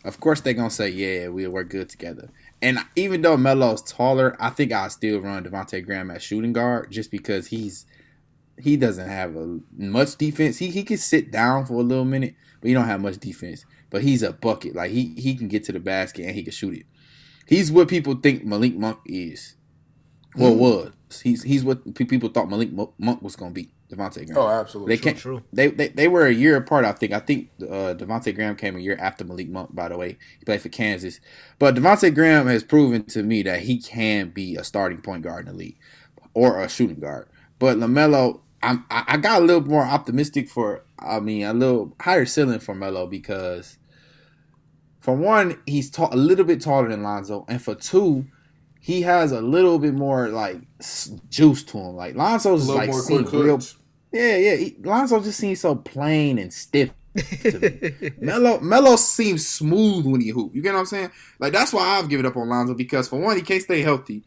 [0.04, 2.30] Of course, they're gonna say, yeah, we'll work good together.
[2.62, 6.90] And even though Melo's taller, I think I still run Devonte Graham at shooting guard
[6.90, 7.86] just because he's
[8.58, 10.58] he doesn't have a, much defense.
[10.58, 13.64] He he can sit down for a little minute, but he don't have much defense.
[13.90, 14.74] But he's a bucket.
[14.74, 16.86] Like he he can get to the basket and he can shoot it.
[17.46, 19.56] He's what people think Malik Monk is.
[20.36, 20.60] Well, mm-hmm.
[20.60, 20.92] was
[21.22, 23.70] he's he's what people thought Malik Monk was going to be.
[23.90, 24.38] Devonte Graham.
[24.38, 24.96] Oh, absolutely.
[24.96, 25.18] They can't.
[25.18, 25.42] True.
[25.52, 26.84] They, they they were a year apart.
[26.84, 27.12] I think.
[27.12, 29.74] I think uh, Devonte Graham came a year after Malik Monk.
[29.74, 31.20] By the way, he played for Kansas.
[31.58, 35.46] But Devonte Graham has proven to me that he can be a starting point guard
[35.46, 35.78] in the league
[36.34, 37.28] or a shooting guard.
[37.58, 40.84] But Lamelo, I'm I I got a little more optimistic for.
[41.02, 43.78] I mean, a little higher ceiling for Melo because,
[45.00, 48.26] for one, he's ta- a little bit taller than Lonzo, and for two,
[48.78, 50.60] he has a little bit more like
[51.28, 51.96] juice to him.
[51.96, 53.60] Like Lonzo's like seemed real.
[54.12, 54.56] Yeah, yeah.
[54.56, 56.90] He, Lonzo just seems so plain and stiff.
[57.16, 57.58] to
[58.00, 58.10] me.
[58.20, 60.54] Melo, Melo seems smooth when he hoop.
[60.54, 61.10] You get what I'm saying?
[61.38, 64.22] Like that's why I've given up on Lonzo because for one, he can't stay healthy,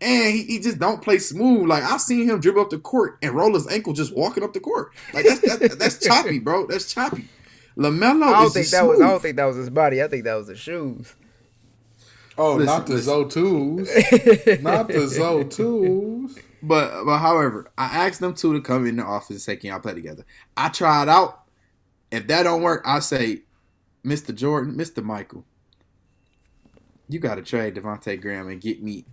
[0.00, 1.68] and he, he just don't play smooth.
[1.68, 4.52] Like I've seen him dribble up the court and roll his ankle just walking up
[4.52, 4.92] the court.
[5.12, 6.66] Like that's that, that's choppy, bro.
[6.66, 7.28] That's choppy.
[7.76, 9.00] Lamelo I don't is think just that was.
[9.00, 10.02] I don't think that was his body.
[10.02, 11.14] I think that was the shoes.
[12.36, 13.12] Oh, Listen, not the listen.
[13.14, 14.62] Zo2s.
[14.62, 16.42] not the Zo2s.
[16.62, 19.70] But but however, I asked them two to come in the office and say, "Can
[19.70, 20.24] y'all play together?"
[20.56, 21.42] I tried out.
[22.10, 23.42] If that don't work, I say,
[24.04, 24.34] "Mr.
[24.34, 25.02] Jordan, Mr.
[25.02, 25.44] Michael,
[27.08, 29.04] you got to trade Devonte Graham and get me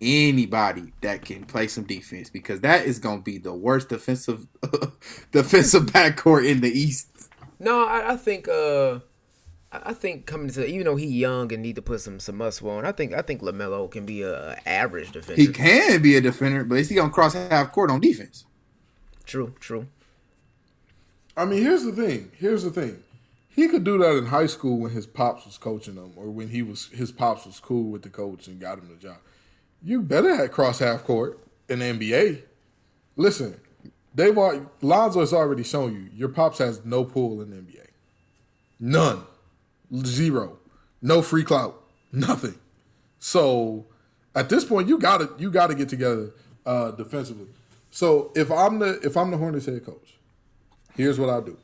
[0.00, 4.46] anybody that can play some defense because that is gonna be the worst defensive
[5.32, 7.08] defensive backcourt in the East."
[7.58, 8.48] No, I, I think.
[8.48, 9.00] Uh,
[9.72, 12.36] I I think coming to even though he young and need to put some some
[12.36, 15.40] muscle on, I think I think Lamelo can be a, a average defender.
[15.40, 18.44] He can be a defender, but is he gonna cross half court on defense?
[19.24, 19.86] True, true.
[21.36, 22.32] I mean, here's the thing.
[22.36, 23.02] Here's the thing.
[23.48, 26.48] He could do that in high school when his pops was coaching him, or when
[26.48, 29.18] he was his pops was cool with the coach and got him the job.
[29.82, 32.42] You better have cross half court in the NBA.
[33.16, 33.60] Listen,
[34.14, 37.86] they've already, Lonzo has already shown you your pops has no pull in the NBA.
[38.78, 39.22] None,
[40.04, 40.58] zero,
[41.02, 41.82] no free clout,
[42.12, 42.54] nothing.
[43.18, 43.86] So
[44.34, 46.30] at this point, you got to you got to get together
[46.66, 47.46] uh, defensively.
[47.90, 50.14] So if I'm the if I'm the Hornets head coach,
[50.96, 51.56] here's what I do.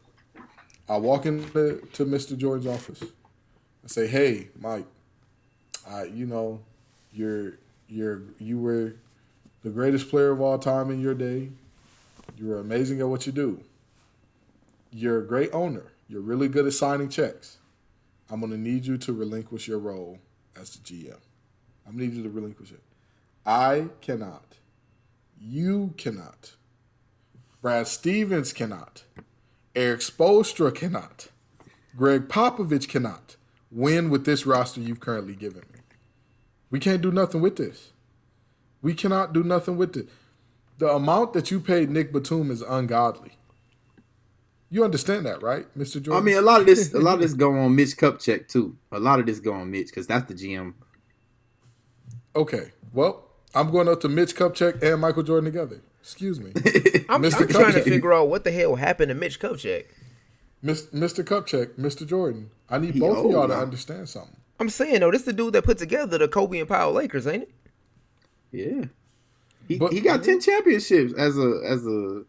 [0.89, 2.37] I walk into to Mr.
[2.37, 3.03] Jordan's office.
[3.03, 4.87] I say, "Hey, Mike,
[5.89, 6.61] I you know,
[7.13, 7.55] you're
[7.89, 8.95] you're you were
[9.63, 11.49] the greatest player of all time in your day.
[12.37, 13.63] You were amazing at what you do.
[14.93, 15.85] You're a great owner.
[16.09, 17.59] You're really good at signing checks.
[18.31, 20.19] I'm gonna need you to relinquish your role
[20.61, 21.19] as the GM.
[21.87, 22.83] I'm gonna need you to relinquish it.
[23.45, 24.57] I cannot.
[25.41, 26.55] You cannot.
[27.63, 29.05] Brad Stevens cannot.
[29.75, 31.29] Erik Spoelstra cannot.
[31.97, 33.37] Gregg Popovich cannot
[33.71, 35.81] win with this roster you've currently given me.
[36.71, 37.93] We can't do nothing with this.
[38.83, 40.09] We cannot do nothing with it.
[40.79, 43.36] The amount that you paid Nick Batum is ungodly.
[44.77, 46.03] You understand that, right, Mr.
[46.03, 46.13] Jordan?
[46.13, 48.77] I mean, a lot of this, a lot of this go on Mitch Kupchak too.
[48.93, 50.75] A lot of this go on Mitch because that's the GM.
[52.37, 52.73] okay.
[52.93, 53.25] Well,
[53.55, 55.81] I'm going up to Mitch Kupchak and Michael Jordan together.
[56.03, 56.53] Excuse me.
[57.09, 57.41] I'm, Mr.
[57.41, 59.87] I'm trying to figure out what the hell happened to Mitch Kupchak.
[60.63, 61.25] Mr.
[61.25, 62.07] Kupchak, Mr.
[62.07, 62.51] Jordan.
[62.69, 64.37] I need He both of y'all to understand something.
[64.61, 67.27] I'm saying though, this is the dude that put together the Kobe and Pau Lakers,
[67.27, 67.51] ain't it?
[68.53, 68.85] Yeah,
[69.69, 72.25] he, But- he got ten championships as a as a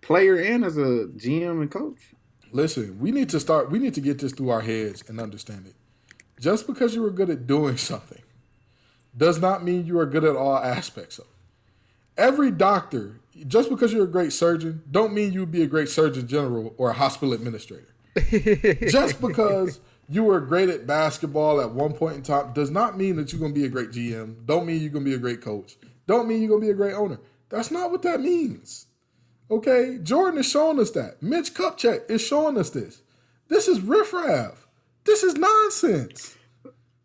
[0.00, 2.14] player and as a GM and coach.
[2.50, 3.70] Listen, we need to start.
[3.70, 5.74] We need to get this through our heads and understand it.
[6.40, 8.22] Just because you were good at doing something
[9.16, 11.30] does not mean you are good at all aspects of it.
[12.16, 15.88] Every doctor, just because you're a great surgeon, don't mean you would be a great
[15.88, 17.94] surgeon general or a hospital administrator.
[18.88, 23.16] just because you were great at basketball at one point in time does not mean
[23.16, 24.46] that you're going to be a great GM.
[24.46, 25.76] Don't mean you're going to be a great coach.
[26.06, 27.20] Don't mean you're going to be a great owner.
[27.50, 28.86] That's not what that means.
[29.50, 31.22] Okay, Jordan is showing us that.
[31.22, 33.02] Mitch Kupchak is showing us this.
[33.48, 34.66] This is riffraff.
[35.04, 36.36] This is nonsense.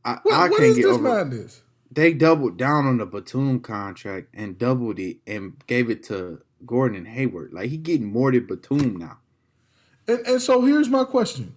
[0.06, 1.04] I, What, I what can't is get this over.
[1.04, 1.62] madness?
[1.91, 6.98] They doubled down on the Batum contract and doubled it and gave it to Gordon
[6.98, 7.54] and Hayward.
[7.54, 9.20] Like he getting more than Batum now.
[10.08, 11.56] And and so here's my question: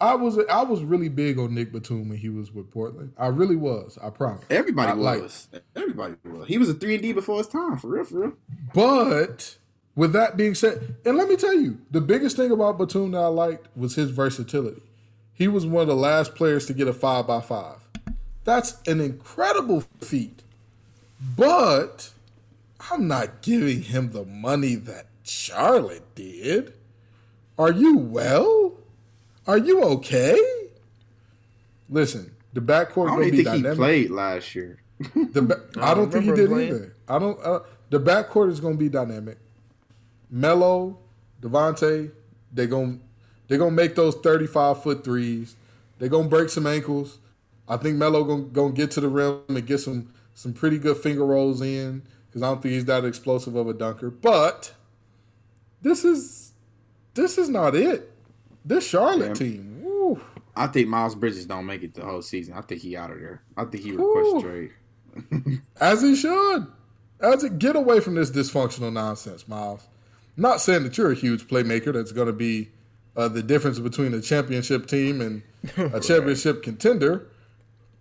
[0.00, 3.12] I was I was really big on Nick Batum when he was with Portland.
[3.18, 3.98] I really was.
[4.02, 4.44] I promise.
[4.50, 5.48] Everybody I was.
[5.76, 6.48] Everybody was.
[6.48, 8.32] He was a three and D before his time, for real, for real.
[8.74, 9.56] But
[9.98, 13.18] with that being said, and let me tell you, the biggest thing about Batum that
[13.18, 14.82] I liked was his versatility.
[15.34, 17.78] He was one of the last players to get a five by five.
[18.44, 20.42] That's an incredible feat.
[21.36, 22.10] But
[22.90, 26.74] I'm not giving him the money that Charlotte did.
[27.58, 28.74] Are you well?
[29.48, 30.38] Are you okay?
[31.90, 33.78] Listen, the backcourt I don't gonna be think he dynamic.
[33.78, 34.78] played last year.
[35.32, 36.68] The ba- I, I don't think he did playing.
[36.68, 36.94] either.
[37.08, 37.38] I don't.
[37.44, 39.38] Uh, the backcourt is going to be dynamic.
[40.30, 40.98] Melo,
[41.40, 42.10] Devonte,
[42.52, 42.98] they're gonna
[43.46, 45.56] they're gonna make those thirty five foot threes.
[45.98, 47.18] They're gonna break some ankles.
[47.68, 50.96] I think Melo gonna, gonna get to the rim and get some some pretty good
[50.96, 54.10] finger rolls in because I don't think he's that explosive of a dunker.
[54.10, 54.72] But
[55.82, 56.52] this is
[57.14, 58.10] this is not it.
[58.64, 59.34] This Charlotte Yeah.
[59.34, 59.80] team.
[59.82, 60.20] Woo.
[60.54, 62.54] I think Miles Bridges don't make it the whole season.
[62.54, 63.42] I think he out of there.
[63.56, 64.14] I think he Ooh.
[64.14, 65.60] requests trade.
[65.80, 66.66] As he should.
[67.20, 69.86] As it get away from this dysfunctional nonsense, Miles.
[70.38, 72.70] Not saying that you're a huge playmaker that's going to be
[73.16, 75.42] uh, the difference between a championship team and
[75.92, 77.26] a championship contender.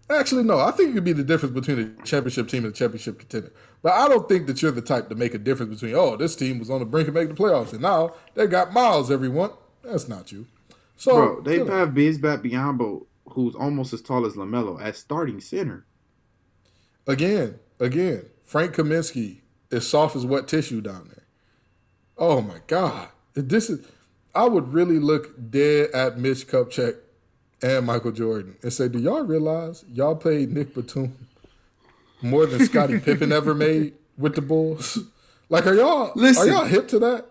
[0.10, 0.60] Actually, no.
[0.60, 3.52] I think it could be the difference between a championship team and a championship contender.
[3.82, 6.36] But I don't think that you're the type to make a difference between, oh, this
[6.36, 9.52] team was on the brink of making the playoffs, and now they got Miles, everyone.
[9.84, 10.46] That's not you.
[10.96, 11.72] So, Bro, they you know.
[11.72, 15.86] have Bismack Biyombo, who's almost as tall as LaMelo, as starting center.
[17.08, 21.17] Again, again, Frank Kaminsky is soft as wet tissue down there.
[22.18, 23.10] Oh my God.
[23.34, 23.86] This is
[24.34, 26.98] I would really look dead at Mitch Kupchak
[27.62, 31.18] and Michael Jordan and say, Do y'all realize y'all paid Nick Batum
[32.22, 35.00] more than Scottie Pippen ever made with the Bulls?
[35.50, 36.50] Like are y'all Listen.
[36.50, 37.26] are y'all hip to that?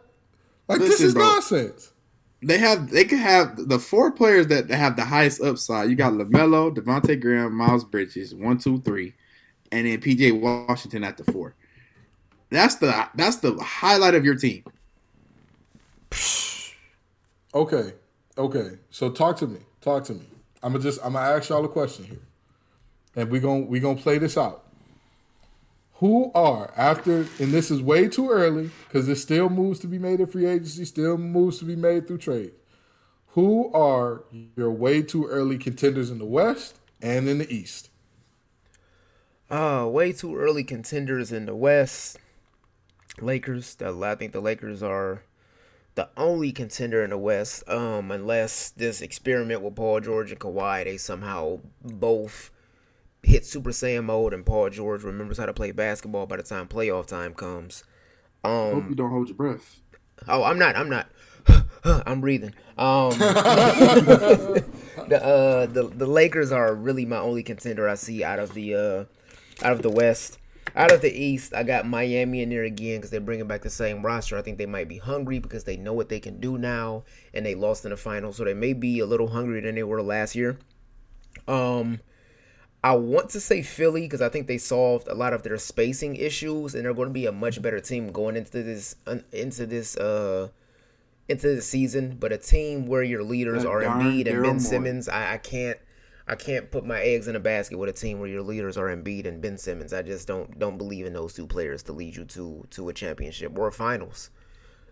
[0.69, 1.25] Like this is bro.
[1.25, 1.93] nonsense.
[2.43, 5.91] They have they could have the four players that have the highest upside.
[5.91, 9.15] You got LaMelo, Devonte Graham, Miles Bridges, one, two, three,
[9.73, 11.55] and then PJ Washington at the four.
[12.51, 14.65] That's the that's the highlight of your team.
[17.55, 17.95] Okay.
[18.37, 18.79] Okay.
[18.91, 19.61] So talk to me.
[19.81, 20.27] Talk to me.
[20.63, 22.23] I'm gonna just I'm gonna ask y'all a question here.
[23.15, 24.65] And we're gonna we gonna play this out.
[25.95, 29.99] Who are after and this is way too early, because there's still moves to be
[29.99, 32.53] made in free agency, still moves to be made through trade.
[33.29, 34.25] Who are
[34.57, 37.91] your way too early contenders in the West and in the East?
[39.49, 42.19] Uh, way too early contenders in the West.
[43.21, 43.77] Lakers.
[43.81, 45.23] I think the Lakers are
[45.97, 47.69] the only contender in the West.
[47.69, 52.51] Um, unless this experiment with Paul George and Kawhi, they somehow both
[53.23, 56.69] hit Super Saiyan mode, and Paul George remembers how to play basketball by the time
[56.69, 57.83] playoff time comes.
[58.45, 59.81] Hope Um, you don't hold your breath.
[60.29, 60.77] Oh, I'm not.
[60.77, 61.09] I'm not.
[61.85, 62.55] I'm breathing.
[62.79, 64.65] Um, the
[65.23, 69.05] uh, the the Lakers are really my only contender I see out of the uh,
[69.65, 70.39] out of the West.
[70.77, 73.71] Out of the East, I got Miami in there again because they're bringing back the
[73.71, 74.37] same roster.
[74.37, 77.47] I think they might be hungry because they know what they can do now, and
[77.47, 80.03] they lost in the finals, so they may be a little hungrier than they were
[80.03, 80.59] last year.
[81.49, 82.01] Um,
[82.85, 86.15] I want to say Philly because I think they solved a lot of their spacing
[86.17, 88.97] issues, and they're going to be a much better team going into this
[89.33, 90.49] into this uh
[91.27, 92.17] into the season.
[92.21, 94.61] But a team where your leaders That are Embiid and Ben.
[94.61, 95.79] Simmons, I, I can't
[96.29, 98.89] I can't put my eggs in a basket with a team where your leaders are
[98.89, 99.93] Embiid and Ben Simmons.
[99.93, 102.93] I just don't don't believe in those two players to lead you to to a
[102.93, 104.31] championship or a finals.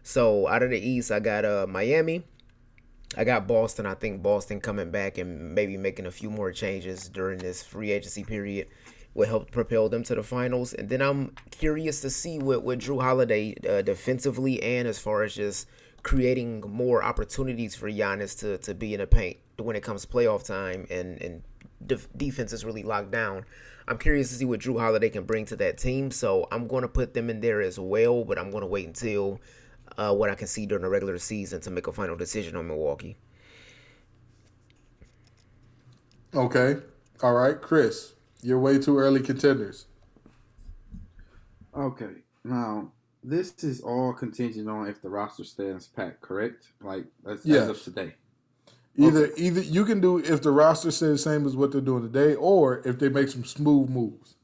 [0.05, 2.23] So out of the East, I got uh Miami.
[3.17, 3.87] I got Boston.
[3.87, 7.91] I think Boston coming back and maybe making a few more changes during this free
[7.91, 8.69] agency period
[9.15, 10.73] will help propel them to the finals.
[10.73, 15.23] And then I'm curious to see what, what Jrue Holiday uh, defensively and as far
[15.23, 15.69] as just
[16.03, 20.09] creating more opportunities for Giannis to, to be in the paint when it comes to
[20.09, 21.43] playoff time and, and
[21.85, 23.45] def- defense is really locked down.
[23.87, 26.11] I'm curious to see what Jrue Holiday can bring to that team.
[26.11, 28.87] So I'm going to put them in there as well, but I'm going to wait
[28.87, 29.41] until
[29.99, 32.67] uh, what I can see during the regular season to make a final decision on
[32.67, 33.17] Milwaukee.
[36.35, 36.77] Okay.
[37.23, 38.15] All right, Chris.
[38.43, 39.87] You're way too early contenders.
[41.77, 42.11] Okay,
[42.45, 42.93] now
[43.23, 46.69] this is all contingent on if the roster stands packed, correct?
[46.81, 47.65] Like that's Yes.
[47.65, 48.15] as of today.
[48.97, 52.03] Either either you can do if the roster stays the same as what they're doing
[52.03, 54.37] today, or if they make some smooth moves.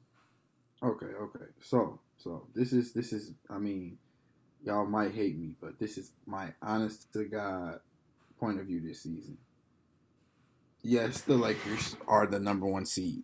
[0.82, 1.44] Okay, okay.
[1.60, 3.32] So, so this is this is.
[3.48, 3.98] I mean,
[4.64, 7.78] y'all might hate me, but this is my honest to God
[8.40, 9.38] point of view this season.
[10.82, 13.22] Yes, the Lakers are the number one seed,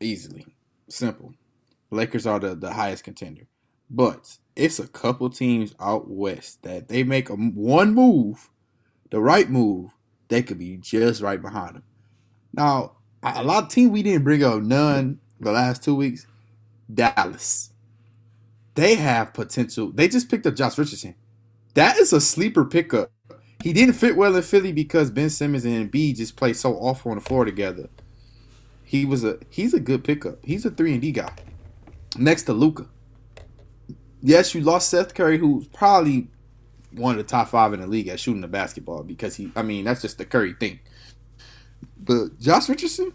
[0.00, 0.44] easily,
[0.88, 1.32] simple.
[1.90, 3.46] Lakers are the the highest contender,
[3.88, 8.50] but it's a couple teams out west that they make a one move,
[9.10, 9.93] the right move,
[10.28, 11.82] they could be just right behind them.
[12.52, 16.26] Now, a lot of team we didn't bring up none the last two weeks.
[16.92, 17.72] Dallas,
[18.74, 19.90] they have potential.
[19.92, 21.14] They just picked up Josh Richardson.
[21.74, 23.10] That is a sleeper pickup.
[23.62, 27.12] He didn't fit well in Philly because Ben Simmons and Embiid just played so awful
[27.12, 27.88] on the floor together.
[28.84, 30.44] He was a he's a good pickup.
[30.44, 31.32] He's a three and D guy.
[32.16, 32.86] Next to Luka.
[34.20, 36.28] Yes, you lost Seth Curry, who's probably
[36.94, 39.62] one of the top five in the league at shooting the basketball because he I
[39.62, 40.80] mean that's just the Curry thing.
[41.98, 43.12] But Josh Richardson,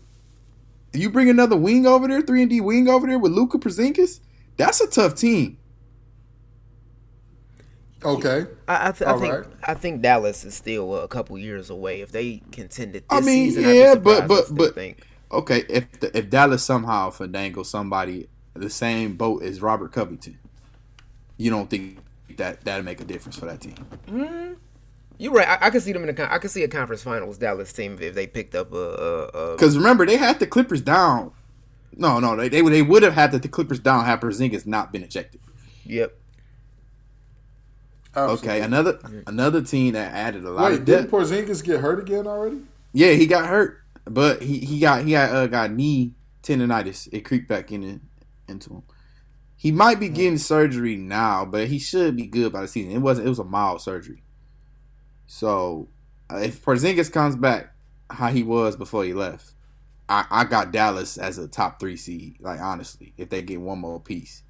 [0.94, 4.20] you bring another wing over there, three and D wing over there with Luka Porzingis.
[4.58, 5.58] That's a tough team.
[8.04, 8.46] Okay.
[8.68, 9.46] I, I, th- I think right.
[9.64, 12.02] I think Dallas is still uh, a couple years away.
[12.02, 14.28] If they contended this I mean, season, I'd be yeah, surprised.
[14.28, 15.06] but- but- but- think.
[15.32, 20.40] Okay, if the, if Dallas somehow finagle somebody the same boat as Robert Covington,
[21.38, 22.00] you don't think
[22.40, 23.76] that that'll make a difference for that team?
[25.18, 25.48] You're right.
[25.48, 26.34] I, I could see them in the.
[26.34, 29.56] I could see a conference finals Dallas team if they picked up a, a, a
[29.56, 31.32] Because remember, they had the Clippers down.
[31.96, 34.66] No, no, they they, would- they would have had the, the Clippers down had Porzingis
[34.66, 35.42] not been ejected.
[35.86, 36.16] yep.
[38.16, 41.12] Okay, another another team that added a lot Wait, of didn't depth.
[41.12, 42.62] Porzingis get hurt again already?
[42.92, 47.08] Yeah, he got hurt, but he he got he got uh, got knee tendonitis.
[47.12, 48.02] It creeped back in
[48.48, 48.84] into him.
[49.60, 52.93] He might be getting surgery now, but he should be good by the season.
[52.93, 53.28] It wasn't.
[53.28, 54.24] It was a mild surgery.
[55.28, 55.89] So
[56.32, 57.76] uh, if Porzingis comes back
[58.10, 59.51] how he was before he left,
[60.07, 62.38] I, I got Dallas as a top three seed.
[62.39, 64.43] Like honestly, if they get one more piece,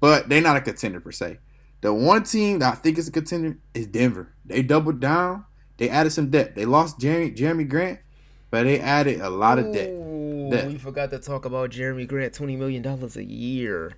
[0.00, 1.38] but they're not a contender per se.
[1.80, 4.34] The one team that I think is a contender is Denver.
[4.44, 5.44] They doubled down.
[5.76, 6.56] They added some depth.
[6.56, 8.00] They lost Jerami, Jerami Grant,
[8.50, 10.66] but they added a lot of depth Ooh, Depth.
[10.66, 13.92] we forgot to talk about Jerami Grant, twenty million dollars a year.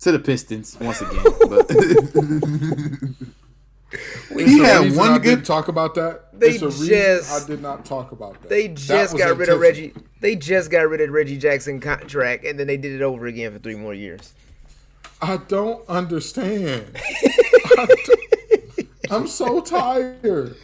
[0.00, 1.24] To the Pistons once again.
[1.48, 1.66] But
[4.30, 5.22] It's he a had one I good.
[5.36, 6.38] didn't talk about that.
[6.38, 8.48] They it's a reason just- I did not talk about that.
[8.48, 9.60] They just was got rid of.
[9.60, 9.94] Reggie.
[10.20, 13.52] They just got rid of Reggie Jackson contract, and then they did it over again
[13.52, 14.34] for three more years.
[15.22, 16.84] I don't understand.
[16.96, 20.56] I don't- I'm so tired.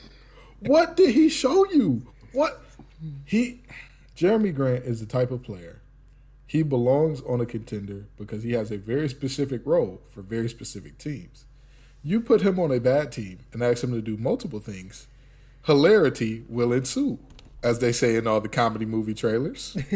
[0.61, 2.03] What did he show you?
[2.33, 2.61] What
[3.25, 3.61] he
[4.17, 5.81] Jerami Grant is the type of player.
[6.53, 10.99] He belongs on a contender because he has a very specific role for very specific
[10.99, 11.47] teams.
[12.03, 15.07] You put him on a bad team and ask him to do multiple things,
[15.65, 17.19] hilarity will ensue,
[17.63, 19.79] as they say in all the comedy movie trailers.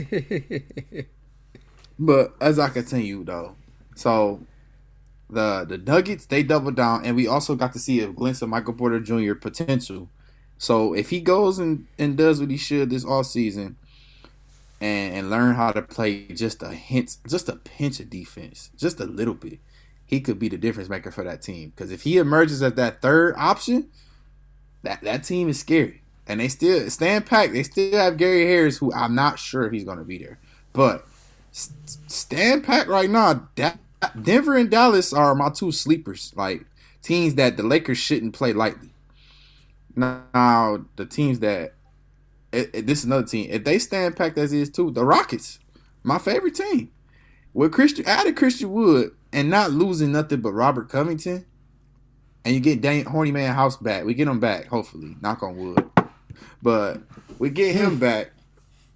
[1.98, 3.57] But as I continue though,
[3.94, 4.40] so
[5.28, 8.48] the the Nuggets they doubled down, and we also got to see a glimpse of
[8.48, 9.34] Michael Porter Jr.
[9.34, 10.09] potential.
[10.57, 13.76] So if he goes and, and does what he should this all season,
[14.81, 19.01] and and learn how to play just a hint, just a pinch of defense, just
[19.01, 19.59] a little bit,
[20.05, 21.70] he could be the difference maker for that team.
[21.70, 23.89] Because if he emerges as that third option,
[24.83, 26.03] that that team is scary.
[26.29, 27.53] And they still stand packed.
[27.53, 30.39] They still have Gary Harris, who I'm not sure if he's going to be there,
[30.72, 31.07] but
[31.53, 33.49] stand packed right now.
[33.55, 33.77] Da-
[34.20, 36.66] Denver and Dallas are my two sleepers, like
[37.03, 38.91] teams that the Lakers shouldn't play lightly.
[39.95, 41.74] Now, the teams that
[42.57, 43.48] it, it- this is another team.
[43.50, 45.59] If they stand packed as is too, the Rockets,
[46.02, 46.90] my favorite team,
[47.52, 51.46] with Christian added Christian Wood and not losing nothing but Robert Covington,
[52.44, 54.04] and you get Daniel Horny Man House back.
[54.04, 55.16] We get him back, hopefully.
[55.20, 55.90] Knock on wood.
[56.62, 57.02] But
[57.38, 57.98] we get him hmm.
[57.98, 58.32] back.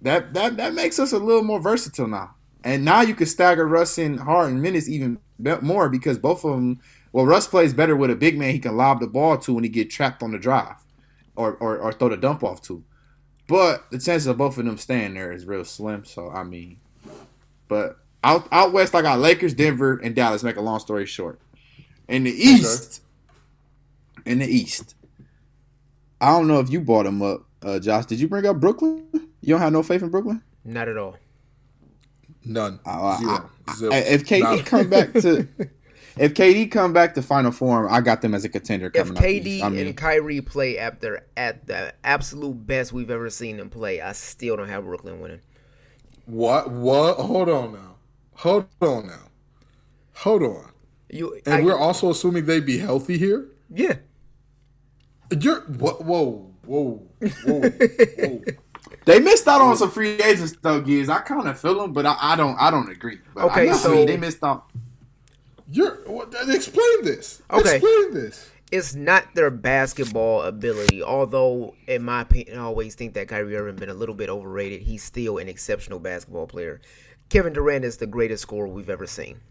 [0.01, 2.35] That that that makes us a little more versatile now.
[2.63, 5.19] And now you can stagger Russ and Harden minutes even
[5.61, 6.79] more because both of them.
[7.11, 9.65] Well, Russ plays better with a big man he can lob the ball to when
[9.65, 10.77] he get trapped on the drive,
[11.35, 12.83] or or, or throw the dump off to.
[13.47, 16.05] But the chances of both of them staying there is real slim.
[16.05, 16.79] So I mean,
[17.67, 20.43] but out out west I got Lakers, Denver, and Dallas.
[20.43, 21.39] Make a long story short.
[22.07, 23.01] In the East,
[24.25, 24.95] in the East,
[26.19, 28.05] I don't know if you brought them up, uh, Josh.
[28.05, 29.05] Did you bring up Brooklyn?
[29.13, 30.41] You don't have no faith in Brooklyn?
[30.63, 31.17] Not at all.
[32.45, 32.79] None.
[32.85, 33.49] I- Zero.
[33.67, 33.93] I- Zero.
[33.93, 34.63] I- if KD Nada.
[34.63, 35.47] come back to,
[36.17, 38.87] if KD come back to final form, I got them as a contender.
[38.87, 39.63] If Coming up KD East.
[39.63, 43.69] I mean, and Kyrie play at their at the absolute best we've ever seen them
[43.69, 45.41] play, I still don't have Brooklyn winning.
[46.25, 46.69] What?
[46.71, 47.17] What?
[47.17, 47.95] Hold on now.
[48.35, 49.29] Hold on now.
[50.15, 50.71] Hold on.
[51.09, 53.47] You And I- we're also assuming they'd be healthy here.
[53.69, 53.95] yeah.
[55.39, 56.03] You're what?
[56.03, 58.41] Whoa, whoa, whoa, whoa.
[59.05, 61.07] they missed out on some free agents though, Giz.
[61.09, 62.57] I kind of feel them, but I, I don't.
[62.59, 63.19] I don't agree.
[63.33, 64.69] But Okay, I so- mean, they missed out.
[65.71, 67.41] You're what, explain this.
[67.49, 67.77] Okay.
[67.77, 68.51] Explain this.
[68.71, 73.75] It's not their basketball ability, although in my opinion, I always think that Kyrie Irving
[73.75, 74.81] been a little bit overrated.
[74.81, 76.79] He's still an exceptional basketball player.
[77.29, 79.41] Kevin Durant is the greatest scorer we've ever seen.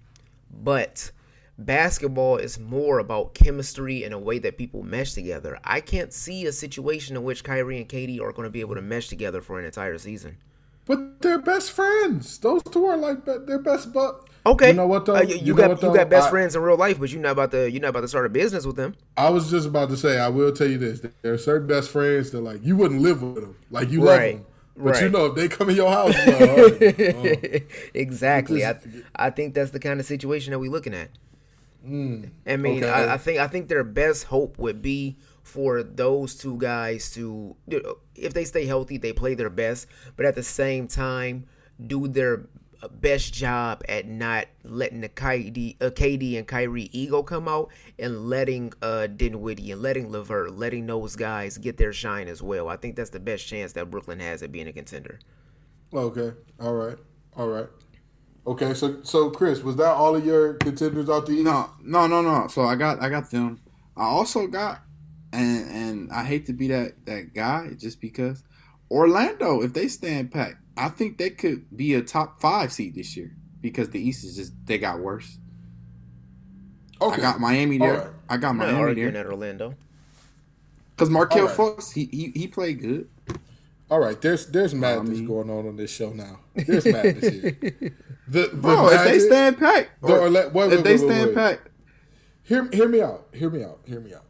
[0.51, 1.13] But
[1.59, 5.59] basketball is more about chemistry and a way that people mesh together.
[5.65, 8.75] I can't see a situation in which Kyrie and KD are going to be able
[8.75, 10.39] to mesh together for an entire season.
[10.87, 12.39] But they're best friends.
[12.39, 15.17] Those two are like their best but Okay, You know what though?
[15.17, 17.11] Uh, you, you know got what, you got best I- friends in real life, but
[17.13, 18.95] you're not about to you're not about to start a business with them.
[19.17, 21.91] I was just about to say, I will tell you this: there are certain best
[21.91, 24.45] friends that like you wouldn't live with them, like you Right, love
[24.77, 27.65] them, but you know if they come in your house, you're like, all right, uh,
[27.93, 28.65] exactly.
[28.65, 31.11] I, Just- I think that's the kind of situation that we're looking at.
[31.85, 31.89] I
[32.57, 32.89] mean, okay.
[32.89, 37.57] I, I think I think their best hope would be for those two guys to,
[38.15, 39.87] if they stay healthy, they play their best,
[40.17, 41.47] but at the same time,
[41.85, 42.47] do their
[42.89, 48.29] best job at not letting the KD, uh, KD and Kyrie ego come out and
[48.29, 52.69] letting uh, Dinwiddie and letting LeVert, letting those guys get their shine as well.
[52.69, 55.19] I think that's the best chance that Brooklyn has at being a contender.
[55.93, 56.97] okay, all right,
[57.37, 57.67] all right,
[58.47, 58.75] okay.
[58.75, 61.45] So, so Chris, was that all of your contenders out the East?
[61.45, 62.47] No, no, no, no.
[62.49, 63.61] So I got I got them.
[63.97, 64.83] I also got
[65.33, 68.43] and and I hate to be that that guy just because
[68.91, 73.17] Orlando, if they stand packed, I think they could be a top five seed this
[73.17, 75.39] year because the East is just they got worse.
[77.03, 77.93] Okay, I got Miami there.
[77.99, 78.15] All right.
[78.29, 79.75] I got I'm Miami arguing there at Orlando.
[80.91, 81.57] because Markelle All right.
[81.57, 83.09] Fultz he, he he played good.
[83.91, 86.41] All right, there's there's madness mean- going on on this show now.
[86.55, 87.57] There's madness here.
[88.29, 91.01] The, the Bro, if they Magic- stand packed, The Orla- wait, wait, if they wait,
[91.01, 91.35] wait, stand wait.
[91.35, 91.69] packed,
[92.45, 93.27] Hear, hear me out.
[93.35, 93.81] Hear me out.
[93.85, 94.23] Hear me out.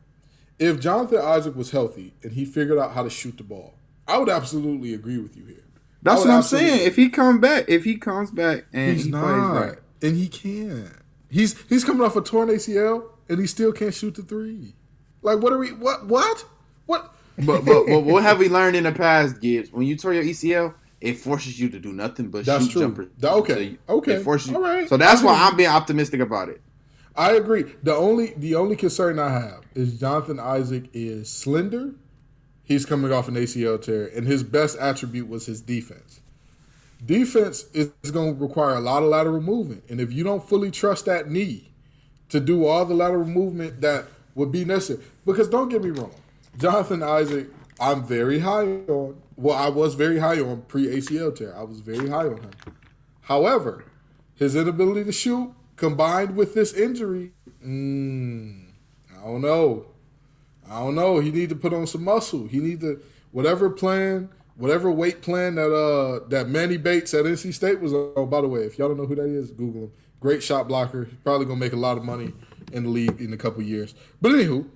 [0.58, 3.74] If Jonathan Isaac was healthy and he figured out how to shoot the ball,
[4.08, 5.64] I would absolutely agree with you here.
[6.02, 6.86] That's what I'm saying.
[6.86, 10.16] If he come back, if he comes back and he's he plays not, right, and
[10.16, 10.94] he can.
[11.28, 14.74] He's he's coming off a torn ACL and he still can't shoot the three.
[15.22, 15.68] Like what are we?
[15.72, 16.44] What what
[16.86, 17.14] what?
[17.38, 19.70] But, but but what have we learned in the past, Gibbs?
[19.72, 22.82] When you tear your ACL, it forces you to do nothing but That's shoot true.
[22.82, 23.08] jumpers.
[23.22, 24.56] Okay, So okay, It forces you.
[24.56, 24.88] all right.
[24.88, 25.34] So that's why.
[25.38, 26.60] I'm being optimistic about it.
[27.16, 27.64] I agree.
[27.82, 31.92] The only the only concern I have is Jonathan Isaac is slender.
[32.70, 36.20] He's coming off an ACL tear, and his best attribute was his defense.
[37.04, 40.70] Defense is going to require a lot of lateral movement, and if you don't fully
[40.70, 41.72] trust that knee
[42.28, 44.06] to do all the lateral movement that
[44.36, 46.14] would be necessary, because don't get me wrong,
[46.58, 47.48] Jonathan Isaac,
[47.80, 49.20] I'm very high on.
[49.34, 51.56] Well, I was very high on pre ACL tear.
[51.56, 52.50] I was very high on him.
[53.22, 53.84] However,
[54.36, 57.32] his inability to shoot combined with this injury,
[57.66, 58.66] mm,
[59.20, 59.86] I don't know.
[60.70, 61.18] I don't know.
[61.18, 62.46] He need to put on some muscle.
[62.46, 63.02] He need to
[63.32, 68.12] whatever plan, whatever weight plan that uh that Manny Bates at NC State was on.
[68.16, 69.92] Oh, by the way, if y'all don't know who that is, Google him.
[70.20, 71.06] Great shot blocker.
[71.06, 72.32] He's probably gonna make a lot of money
[72.72, 73.94] in the league in a couple years.
[74.22, 74.68] But anywho,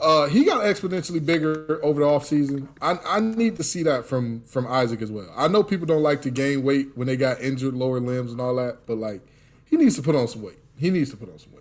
[0.00, 2.68] uh, he got exponentially bigger over the offseason.
[2.80, 5.30] I I need to see that from from Isaac as well.
[5.36, 8.40] I know people don't like to gain weight when they got injured lower limbs and
[8.40, 9.20] all that, but like
[9.66, 10.58] he needs to put on some weight.
[10.76, 11.58] He needs to put on some weight.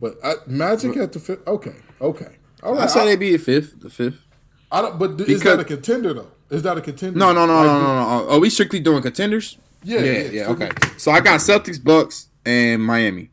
[0.00, 1.40] But I, Magic had to fit.
[1.46, 2.90] Okay, okay, all I right.
[2.90, 4.24] say I, they be the fifth, the fifth.
[4.72, 4.98] I don't.
[4.98, 6.30] But is that a contender though?
[6.50, 7.18] Is that a contender?
[7.18, 8.30] No, no, no, Like, no, no, no.
[8.30, 9.58] Are we strictly doing contenders?
[9.82, 10.48] Yeah, yeah, yeah, yeah.
[10.50, 10.70] Okay.
[10.96, 13.30] So I got Celtics, Bucks, and Miami.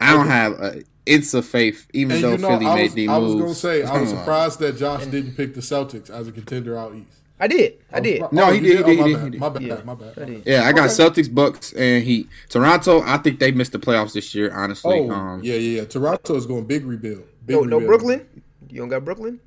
[0.00, 2.92] I don't have an inch of faith, even And though you know, Philly I made
[2.92, 6.08] the the I was gonna say I was surprised that Josh didn't pick the Celtics
[6.10, 7.18] as a contender out east.
[7.42, 7.78] I did.
[7.90, 8.20] I did.
[8.22, 9.24] Oh, No, he you did, he Oh, did, my he bad.
[9.24, 9.62] did, he My bad.
[9.62, 10.18] Yeah, My bad.
[10.18, 10.42] I did.
[10.46, 11.22] Yeah, I got Okay.
[11.22, 13.02] Celtics, Bucks, and He Toronto.
[13.02, 14.52] I think they missed the playoffs this year.
[14.54, 15.84] Honestly, Oh, um, yeah, yeah, yeah.
[15.86, 17.24] Toronto is going big rebuild.
[17.46, 17.86] Big No, no rebuild.
[17.86, 18.42] Brooklyn.
[18.70, 19.40] You don't got Brooklyn.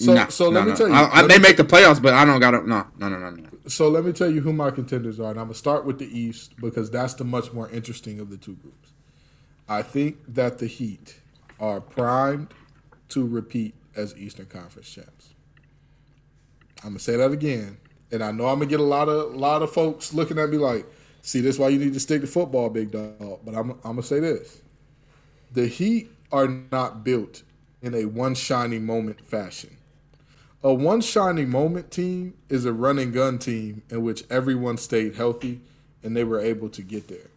[0.00, 0.76] So, nah, so let nah, me nah.
[0.76, 0.94] tell you.
[0.94, 2.68] I, I, they make the playoffs, but I don't got to.
[2.68, 3.48] No, no, no, no, no.
[3.66, 6.06] So let me tell you who my contenders are, and I'm gonna start with the
[6.06, 8.92] East because that's the much more interesting of the two groups.
[9.68, 11.20] I think that the Heat
[11.58, 12.54] are primed
[13.10, 15.34] to repeat as Eastern Conference champs.
[16.84, 17.78] I'm gonna say that again,
[18.12, 20.58] and I know I'm gonna get a lot of lot of folks looking at me
[20.58, 20.86] like,
[21.22, 23.96] "See, this is why you need to stick to football, big dog." But I'm I'm
[23.96, 24.62] gonna say this:
[25.52, 27.42] the Heat are not built
[27.82, 29.76] in a one shining moment fashion.
[30.62, 35.14] A one shining moment team is a run and gun team in which everyone stayed
[35.14, 35.60] healthy
[36.02, 37.30] and they were able to get there.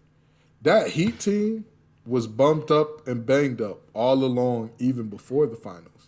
[0.61, 1.65] That Heat team
[2.05, 6.07] was bumped up and banged up all along, even before the finals.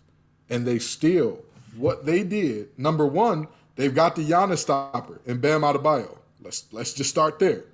[0.50, 1.44] And they still,
[1.76, 6.18] what they did, number one, they've got the Giannis stopper and Bam Adebayo.
[6.42, 7.64] Let's let's just start there.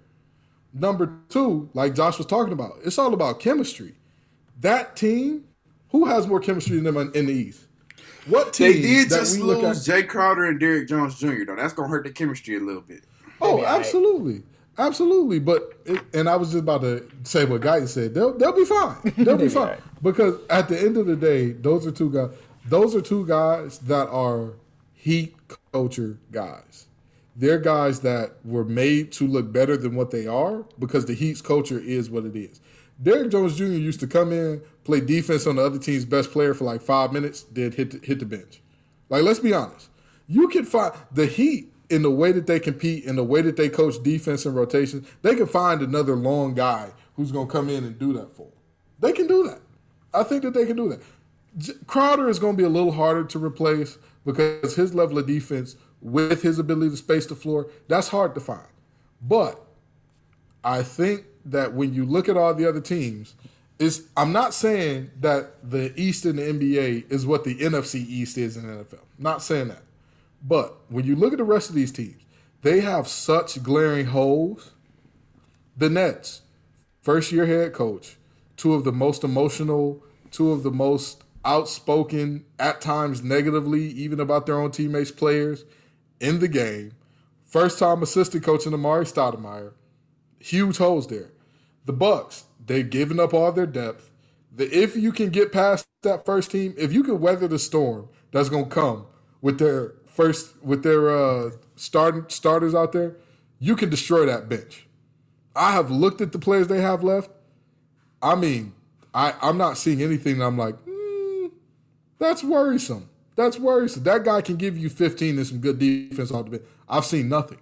[0.72, 3.94] Number two, like Josh was talking about, it's all about chemistry.
[4.60, 5.44] That team,
[5.90, 7.64] who has more chemistry than them in in the East?
[8.26, 9.94] What team They did that just we look lose at?
[10.04, 11.44] Jae Crowder and Derrick Jones Jr.
[11.46, 11.56] though.
[11.56, 13.04] That's gonna hurt the chemistry a little bit.
[13.40, 14.42] Oh, Maybe I- absolutely,
[14.78, 15.38] absolutely.
[15.38, 18.14] But it, and I was just about to say what Guyton said.
[18.14, 18.96] They'll they'll be fine.
[19.16, 19.80] They'll be be fine alright.
[20.02, 22.30] because at the end of the day, those are two guys.
[22.66, 24.52] Those are two guys that are
[24.94, 25.34] heat
[25.72, 26.86] culture guys.
[27.34, 31.40] They're guys that were made to look better than what they are because the Heat's
[31.40, 32.60] culture is what it is.
[33.02, 33.64] Derrick Jones Jr.
[33.64, 34.60] used to come in,
[34.90, 38.06] play defense on the other team's best player for like five minutes, then hit the,
[38.06, 38.60] hit the bench.
[39.08, 39.88] Like, let's be honest.
[40.26, 43.56] You can find the Heat in the way that they compete, in the way that
[43.56, 45.04] they coach defense and rotation.
[45.22, 48.44] They can find another long guy who's going to come in and do that for
[48.44, 48.52] them.
[49.00, 49.60] They can do that.
[50.14, 51.02] I think that they can do that.
[51.58, 55.26] J- Crowder is going to be a little harder to replace because his level of
[55.26, 58.68] defense with his ability to space the floor, that's hard to find.
[59.20, 59.60] But
[60.62, 63.34] I think that when you look at all the other teams,
[64.16, 68.56] I'm not saying that the East in the NBA is what the NFC East is
[68.56, 69.04] in the NFL.
[69.18, 69.82] Not saying that.
[70.42, 72.22] But when you look at the rest of these teams,
[72.62, 74.72] they have such glaring holes.
[75.76, 76.42] The Nets,
[77.02, 78.16] first year head coach,
[78.56, 84.44] two of the most emotional, two of the most outspoken, at times negatively, even about
[84.44, 85.64] their own teammates, players
[86.20, 86.92] in the game.
[87.44, 89.72] First time assistant coach in Amar'e Stoudemire.
[90.38, 91.30] Huge holes there.
[91.90, 94.12] The Bucks, they've given up all their depth.
[94.54, 98.08] The, if you can get past that first team, if you can weather the storm
[98.30, 99.06] that's going to come
[99.40, 103.16] with their first with their uh, start, starters out there,
[103.58, 104.86] you can destroy that bench.
[105.56, 107.28] I have looked at the players they have left.
[108.22, 108.72] I mean,
[109.12, 111.50] I, I'm not seeing anything that I'm like, mm,
[112.20, 113.10] that's worrisome.
[113.34, 114.04] That's worrisome.
[114.04, 116.62] That guy can give you 15 and some good defense off the bench.
[116.88, 117.58] I've seen nothing.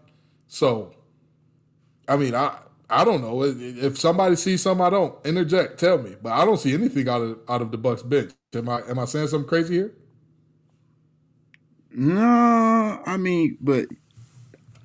[0.48, 0.94] So,
[2.06, 2.58] I mean, I
[2.90, 5.78] I don't know if somebody sees something I don't interject.
[5.80, 8.32] Tell me, but I don't see anything out of out of the Bucks bench.
[8.54, 9.94] Am I am I saying something crazy here?
[11.92, 13.86] No, I mean, but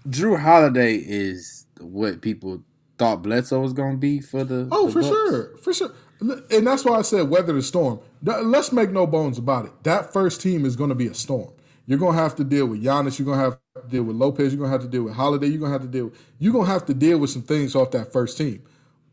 [0.08, 2.64] Jrue Holiday is what people
[2.98, 4.68] thought Bledsoe was going to be for the.
[4.72, 5.08] Oh, the for Bucks.
[5.08, 5.92] sure, for sure,
[6.22, 8.00] and that's why I said weather the storm.
[8.24, 9.84] Let's make no bones about it.
[9.84, 11.54] That first team is going to be a storm.
[11.86, 13.20] You're going to have to deal with Giannis.
[13.20, 14.54] You're going to have to deal with Lopez.
[14.54, 15.48] You're to have to deal with Holiday.
[15.48, 16.06] You're to have to deal.
[16.06, 18.64] With, you're to have to deal with some things off that first team.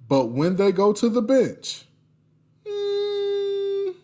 [0.08, 1.84] But when they go to the bench,
[2.66, 3.94] mm,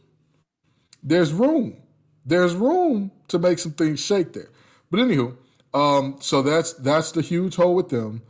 [1.02, 1.76] there's room.
[2.24, 4.50] There's room to make some things shake there.
[4.90, 5.36] But anywho,
[5.74, 8.22] um, so that's that's the huge hole with them.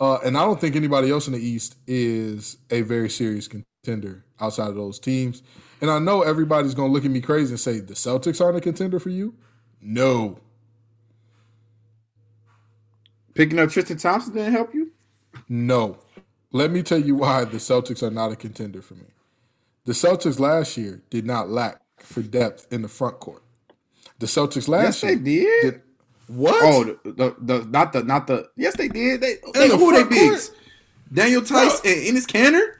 [0.00, 4.24] Uh, and I don't think anybody else in the East is a very serious contender
[4.40, 5.42] outside of those teams.
[5.80, 8.56] And I know everybody's going to look at me crazy and say the Celtics aren't
[8.56, 9.34] a contender for you.
[9.80, 10.40] No,
[13.34, 14.92] Picking up Tristan Thompson didn't help you?
[15.48, 15.98] no.
[16.52, 19.06] Let me tell you why the Celtics are not a contender for me.
[19.84, 23.42] The Celtics last year did not lack for depth in the front court.
[24.18, 25.12] The Celtics last year.
[25.12, 25.82] Yes, they year did.
[26.26, 26.56] what?
[26.62, 28.48] Oh, the, the, the not the not the.
[28.56, 29.20] Yes, they did.
[29.20, 30.50] They, they the who they bigs?
[31.12, 32.74] Daniel Theis and Enes Kanter.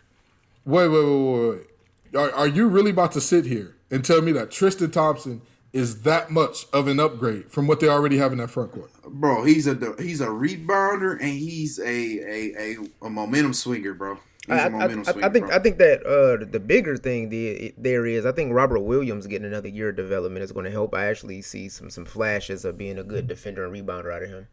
[0.65, 1.67] Wait, wait, wait, wait,
[2.13, 2.17] wait.
[2.21, 5.43] Are, are you really about to sit here and tell me that Tristan Thompson
[5.73, 8.91] is that much of an upgrade from what they already have in that front court?
[9.05, 14.19] Bro, he's a he's a rebounder and he's a a, a, a momentum swinger, bro.
[14.47, 15.25] He's I, a I, I, swinger.
[15.25, 15.57] I think bro.
[15.57, 19.47] I think that uh, the bigger thing the, there is I think Robert Williams getting
[19.47, 20.95] another year of development is going to help.
[20.95, 24.29] I actually see some some flashes of being a good defender and rebounder out of
[24.29, 24.49] him.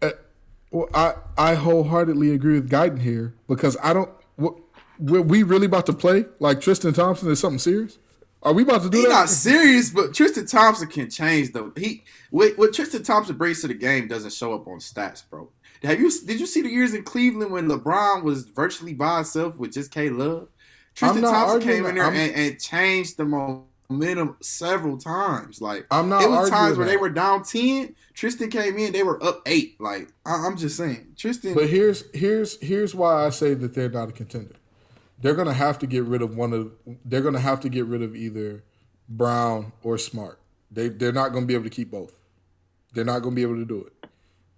[0.00, 0.10] Uh,
[0.70, 4.10] well, I I wholeheartedly agree with Guyton here because I don't.
[4.36, 4.54] What,
[4.98, 7.98] were we really about to play like Tristan Thompson is something serious?
[8.42, 8.96] Are we about to do that?
[8.98, 9.14] He's that?
[9.14, 12.04] not serious, but Tristan Thompson can change the he.
[12.30, 15.50] What, what Tristan Thompson brings to the game doesn't show up on stats, bro.
[15.82, 19.58] Have you did you see the years in Cleveland when LeBron was virtually by himself
[19.58, 20.48] with just K Love?
[20.94, 25.60] Tristan Thompson arguing came in there and, and changed the momentum several times.
[25.60, 27.94] Like I'm not it was times where they were down ten.
[28.14, 29.80] Tristan came in, they were up eight.
[29.80, 31.54] Like I, I'm just saying, Tristan.
[31.54, 34.56] But here's here's here's why I say that they're not a contender.
[35.20, 36.72] They're gonna have to get rid of one of.
[37.04, 38.64] They're gonna have to get rid of either
[39.08, 40.40] Brown or Smart.
[40.70, 42.18] They they're not gonna be able to keep both.
[42.94, 44.08] They're not gonna be able to do it.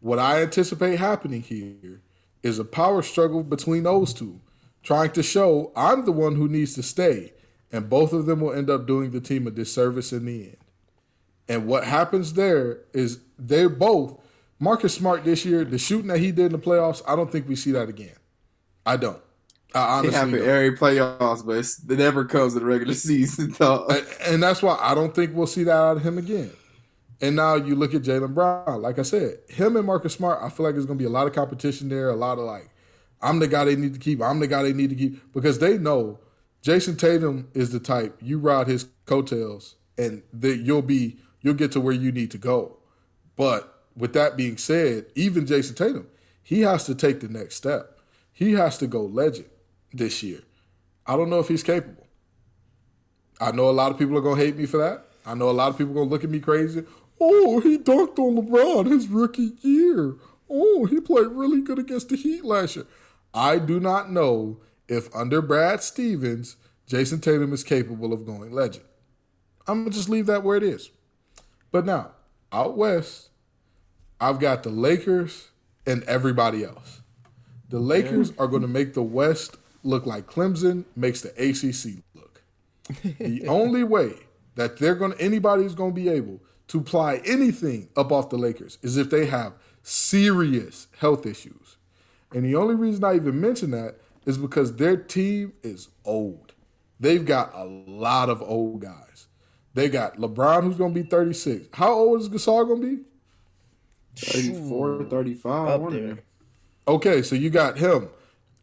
[0.01, 2.03] What I anticipate happening here
[2.43, 4.41] is a power struggle between those two,
[4.83, 7.33] trying to show I'm the one who needs to stay,
[7.73, 10.57] and both of them will end up doing the team a disservice in the end.
[11.49, 14.21] And what happens there is they're both
[14.59, 17.49] Marcus Smart this year, the shooting that he did in the playoffs, I don't think
[17.49, 18.17] we see that again.
[18.85, 19.23] I don't.
[19.75, 23.53] I it happened every playoffs, but it's, it never comes in the regular season.
[23.53, 23.91] Dog.
[23.91, 26.51] And, and that's why I don't think we'll see that out of him again.
[27.21, 28.81] And now you look at Jaylen Brown.
[28.83, 31.13] Like I said, him and Marcus Smart, I feel like there's going to be a
[31.13, 32.09] lot of competition there.
[32.09, 32.71] A lot of like,
[33.21, 34.23] I'm the guy they need to keep.
[34.23, 36.19] I'm the guy they need to keep because they know
[36.63, 41.73] Jayson Tatum is the type you ride his coattails and that you'll be you'll get
[41.73, 42.79] to where you need to go.
[43.37, 46.09] But with that being said, even Jayson Tatum,
[46.43, 47.99] he has to take the next step.
[48.33, 49.51] He has to go legend
[49.93, 50.41] this year.
[51.07, 52.07] I don't know if he's capable.
[53.41, 55.07] I know a lot of people are gonna hate me for that.
[55.25, 56.85] I know a lot of people are gonna look at me crazy.
[57.21, 60.17] Oh, he dunked on LeBron his rookie year.
[60.49, 62.87] Oh, he played really good against the Heat last year.
[63.33, 68.85] I do not know if under Brad Stevens, Jayson Tatum is capable of going legend.
[69.67, 70.91] I'm gonna just leave that where it is.
[71.71, 72.13] But now,
[72.53, 73.31] out west,
[74.21, 75.49] I've got the Lakers
[75.87, 77.01] and everybody else.
[77.69, 82.43] The Lakers are going to make the West look like Clemson makes the ACC look.
[83.19, 84.15] the only way
[84.57, 88.37] that they're going to anybody's going to be able to apply anything up off the
[88.37, 91.77] Lakers is if they have serious health issues.
[92.33, 96.53] And the only reason I even mention that is because their team is old.
[97.01, 99.27] They've got a lot of old guys.
[99.75, 101.69] They got LeBron, who's going to be 36.
[101.73, 103.03] How old is Gasol going to be?
[104.17, 105.69] 34, 35.
[105.69, 106.19] Up there.
[106.87, 108.09] Okay, so you got him.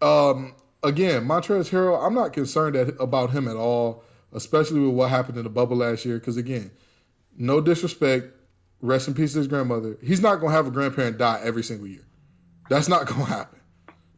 [0.01, 0.53] Um,
[0.87, 5.37] again, Montrezl Harrell, I'm not concerned at, about him at all, especially with what happened
[5.37, 6.19] in the bubble last year.
[6.19, 6.71] Because again,
[7.37, 8.27] no disrespect,
[8.81, 9.97] rest in peace to his grandmother.
[10.01, 12.05] He's not gonna have a grandparent die every single year.
[12.69, 13.59] That's not gonna happen.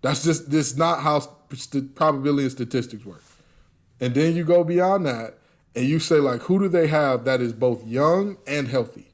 [0.01, 3.23] That's just this not how st- probability and statistics work.
[3.99, 5.37] And then you go beyond that,
[5.75, 9.09] and you say like, who do they have that is both young and healthy?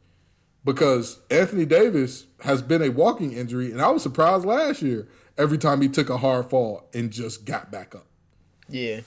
[0.65, 5.07] because Anthony Davis has been a walking injury, and I was surprised last year
[5.37, 8.07] every time he took a hard fall and just got back up.
[8.69, 9.01] Yeah.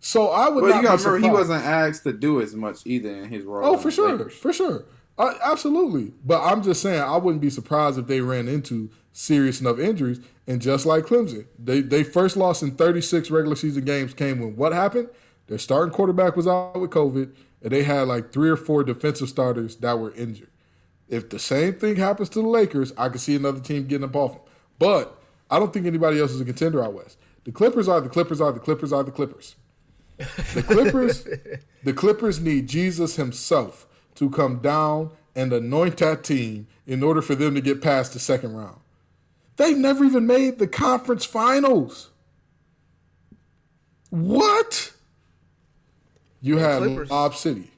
[0.00, 2.54] So I would But not you gotta be remember, he wasn't asked to do as
[2.54, 3.64] much either in his role.
[3.64, 4.34] Oh, for sure, Lakers.
[4.34, 4.84] for sure,
[5.16, 6.12] uh, absolutely.
[6.24, 10.20] But I'm just saying, I wouldn't be surprised if they ran into serious enough injuries.
[10.48, 14.56] And just like Clemson, they they first lost in 36 regular season games came when
[14.56, 15.08] what happened?
[15.46, 17.32] Their starting quarterback was out with COVID,
[17.62, 20.50] and they had like three or four defensive starters that were injured.
[21.08, 24.16] If the same thing happens to the Lakers, I could see another team getting up
[24.16, 24.42] off them.
[24.80, 25.21] But
[25.52, 27.18] I don't think anybody else is a contender out west.
[27.44, 29.54] The Clippers are the Clippers are the Clippers are the Clippers.
[30.16, 31.28] The Clippers,
[31.84, 37.34] the Clippers need Jesus himself to come down and anoint that team in order for
[37.34, 38.78] them to get past the second round.
[39.56, 42.08] They've never even made the conference finals.
[44.08, 44.94] What?
[46.40, 47.72] You had Clippers- Lob City.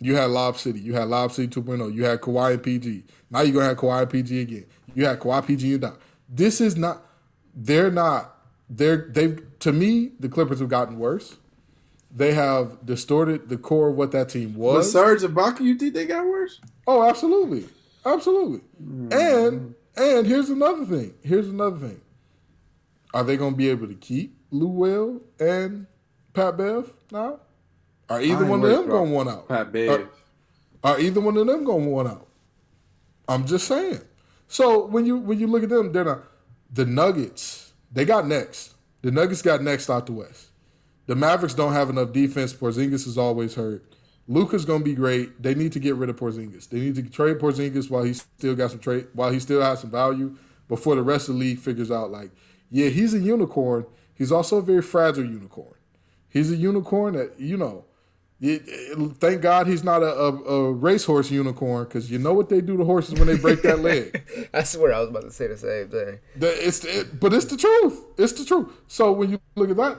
[0.00, 0.80] You had Lob City.
[0.80, 1.92] You had Lob City 2.0.
[1.92, 3.04] You had Kawhi and PG.
[3.30, 4.66] Now you're gonna have Kawhi and PG again.
[4.94, 6.00] You had Kawhi PG and Doc.
[6.26, 7.02] This is not.
[7.60, 8.36] They're not.
[8.70, 11.36] They're they've to me the Clippers have gotten worse.
[12.14, 14.72] They have distorted the core of what that team was.
[14.72, 14.92] But was.
[14.92, 16.60] Serge Ibaka, you think they got worse?
[16.86, 17.68] Oh, absolutely,
[18.06, 18.60] absolutely.
[19.10, 21.14] And and here's another thing.
[21.22, 22.00] Here's another thing.
[23.12, 25.86] Are they going to be able to keep Lou Will and
[26.34, 27.40] Pat Bev now?
[28.08, 29.48] Are either one of them going one out?
[29.48, 30.08] Pat Bev.
[30.84, 32.28] Are, are either one of them going to one out?
[33.28, 34.00] I'm just saying.
[34.46, 36.22] So when you when you look at them, they're not
[36.70, 37.72] the Nuggets.
[37.92, 38.74] They got next.
[39.02, 40.48] The Nuggets got next out the West.
[41.06, 42.52] The Mavericks don't have enough defense.
[42.52, 43.84] Porzingis is always hurt.
[44.26, 45.42] Luka's gonna be great.
[45.42, 46.68] They need to get rid of Porzingis.
[46.68, 49.80] They need to trade Porzingis while he still got some trade, while he still has
[49.80, 50.36] some value
[50.68, 52.30] before the rest of the league figures out like,
[52.70, 53.86] yeah, he's a unicorn.
[54.14, 55.74] He's also a very fragile unicorn.
[56.28, 57.86] He's a unicorn that you know.
[58.40, 62.76] Thank God he's not a, a, a racehorse unicorn because you know what they do
[62.76, 64.22] to horses when they break that leg.
[64.54, 66.20] I swear I was about to say the same thing.
[66.36, 68.00] The- it's it, but it's the truth.
[68.16, 68.72] It's the truth.
[68.86, 69.98] So when you look at that,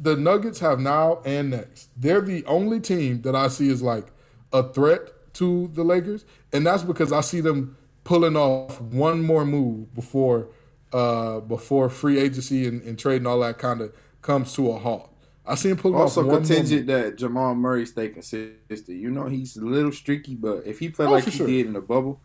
[0.00, 1.90] the Nuggets have now and next.
[1.96, 4.06] They're the only team that I see as like
[4.52, 9.44] a threat to the Lakers, and that's because I see them pulling off one more
[9.44, 10.48] move before
[10.92, 14.78] uh before free agency and, and trade and all that kind of comes to a
[14.78, 15.09] halt.
[15.50, 18.56] I see him pulling Also contingent that Jamal Murray stay consistent.
[18.88, 21.46] You know he's a little streaky, but if he play Oh, like he sure.
[21.46, 22.20] did in the bubble,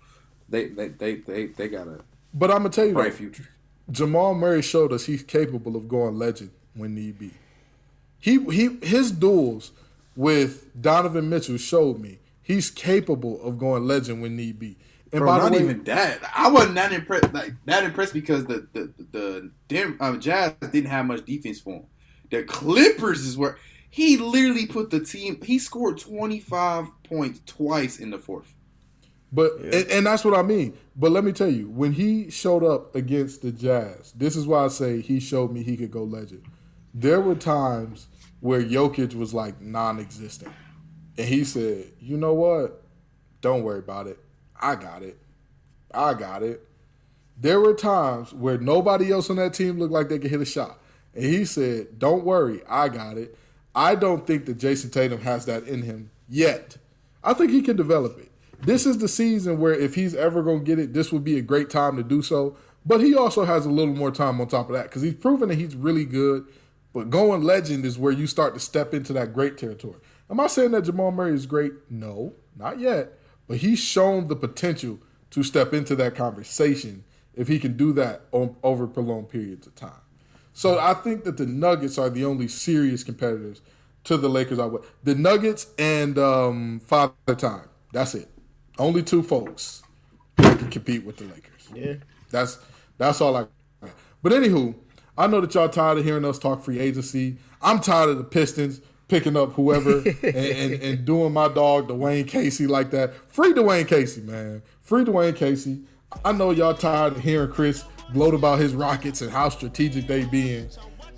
[0.48, 2.00] they they they they, they got a
[2.34, 3.48] But I'm gonna tell you, bright future.
[3.90, 7.32] Jamal Murray showed us he's capable of going legend when need be.
[8.20, 9.72] He he his duels
[10.16, 14.78] with Donovan Mitchell showed me he's capable of going legend when need be.
[15.12, 16.20] And Bro, by not the way, even that.
[16.36, 17.34] I wasn't that impressed.
[17.34, 21.74] Like that impressed because the the the Dem- um, Jazz didn't have much defense for
[21.74, 21.84] him.
[22.30, 23.58] The Clippers is where
[23.90, 25.42] he literally put the team.
[25.42, 28.54] He scored twenty five points twice in the fourth.
[29.32, 30.78] But and, and that's what I mean.
[30.96, 34.66] But let me tell you, when he showed up against the Jazz, this is why
[34.66, 36.44] I say he showed me he could go legend.
[36.94, 38.08] There were times
[38.40, 40.54] where Jokic was like non-existent,
[41.18, 42.84] and he said, "You know what?
[43.42, 44.20] Don't worry about it.
[44.60, 45.20] I got it.
[45.94, 46.68] I got it."
[47.38, 50.46] There were times where nobody else on that team looked like they could hit a
[50.46, 50.80] shot,
[51.16, 53.38] and he said, "Don't worry, I got it."
[53.74, 56.78] I don't think that Jayson Tatum has that in him yet.
[57.24, 58.32] I think he can develop it.
[58.62, 61.38] This is the season where if he's ever going to get it, this would be
[61.38, 62.56] a great time to do so.
[62.86, 65.50] But he also has a little more time on top of that because he's proven
[65.50, 66.46] that he's really good.
[66.94, 70.00] But going legend is where you start to step into that great territory.
[70.30, 71.74] Am I saying that Jamal Murray is great?
[71.90, 73.20] No, not yet.
[73.48, 75.00] But he's shown the potential
[75.32, 77.04] to step into that conversation
[77.34, 80.05] if he can do that over prolonged periods of time.
[80.56, 83.62] So I think that the Nuggets are the only serious competitors
[84.06, 84.58] to the Lakers.
[84.58, 87.68] I would the Nuggets and um, Father Time.
[87.92, 88.30] That's it.
[88.80, 89.84] Only two folks
[90.38, 91.70] that can compete with the Lakers.
[91.76, 91.96] Yeah.
[92.32, 92.58] That's
[92.98, 93.48] that's all I.
[94.24, 94.76] But anywho,
[95.18, 97.38] I know that y'all tired of hearing us talk free agency.
[97.62, 98.80] I'm tired of the Pistons
[99.10, 103.14] picking up whoever and, and, and doing my dog Dwane Casey like that.
[103.30, 104.64] Free Dwane Casey, man.
[104.82, 105.82] Free Dwane Casey.
[106.24, 107.84] I know y'all tired of hearing Chris
[108.14, 110.70] gloat about his Rockets and how strategic they being.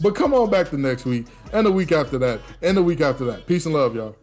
[0.01, 3.01] But come on back the next week and the week after that and the week
[3.01, 3.47] after that.
[3.47, 4.15] Peace and love, y'all.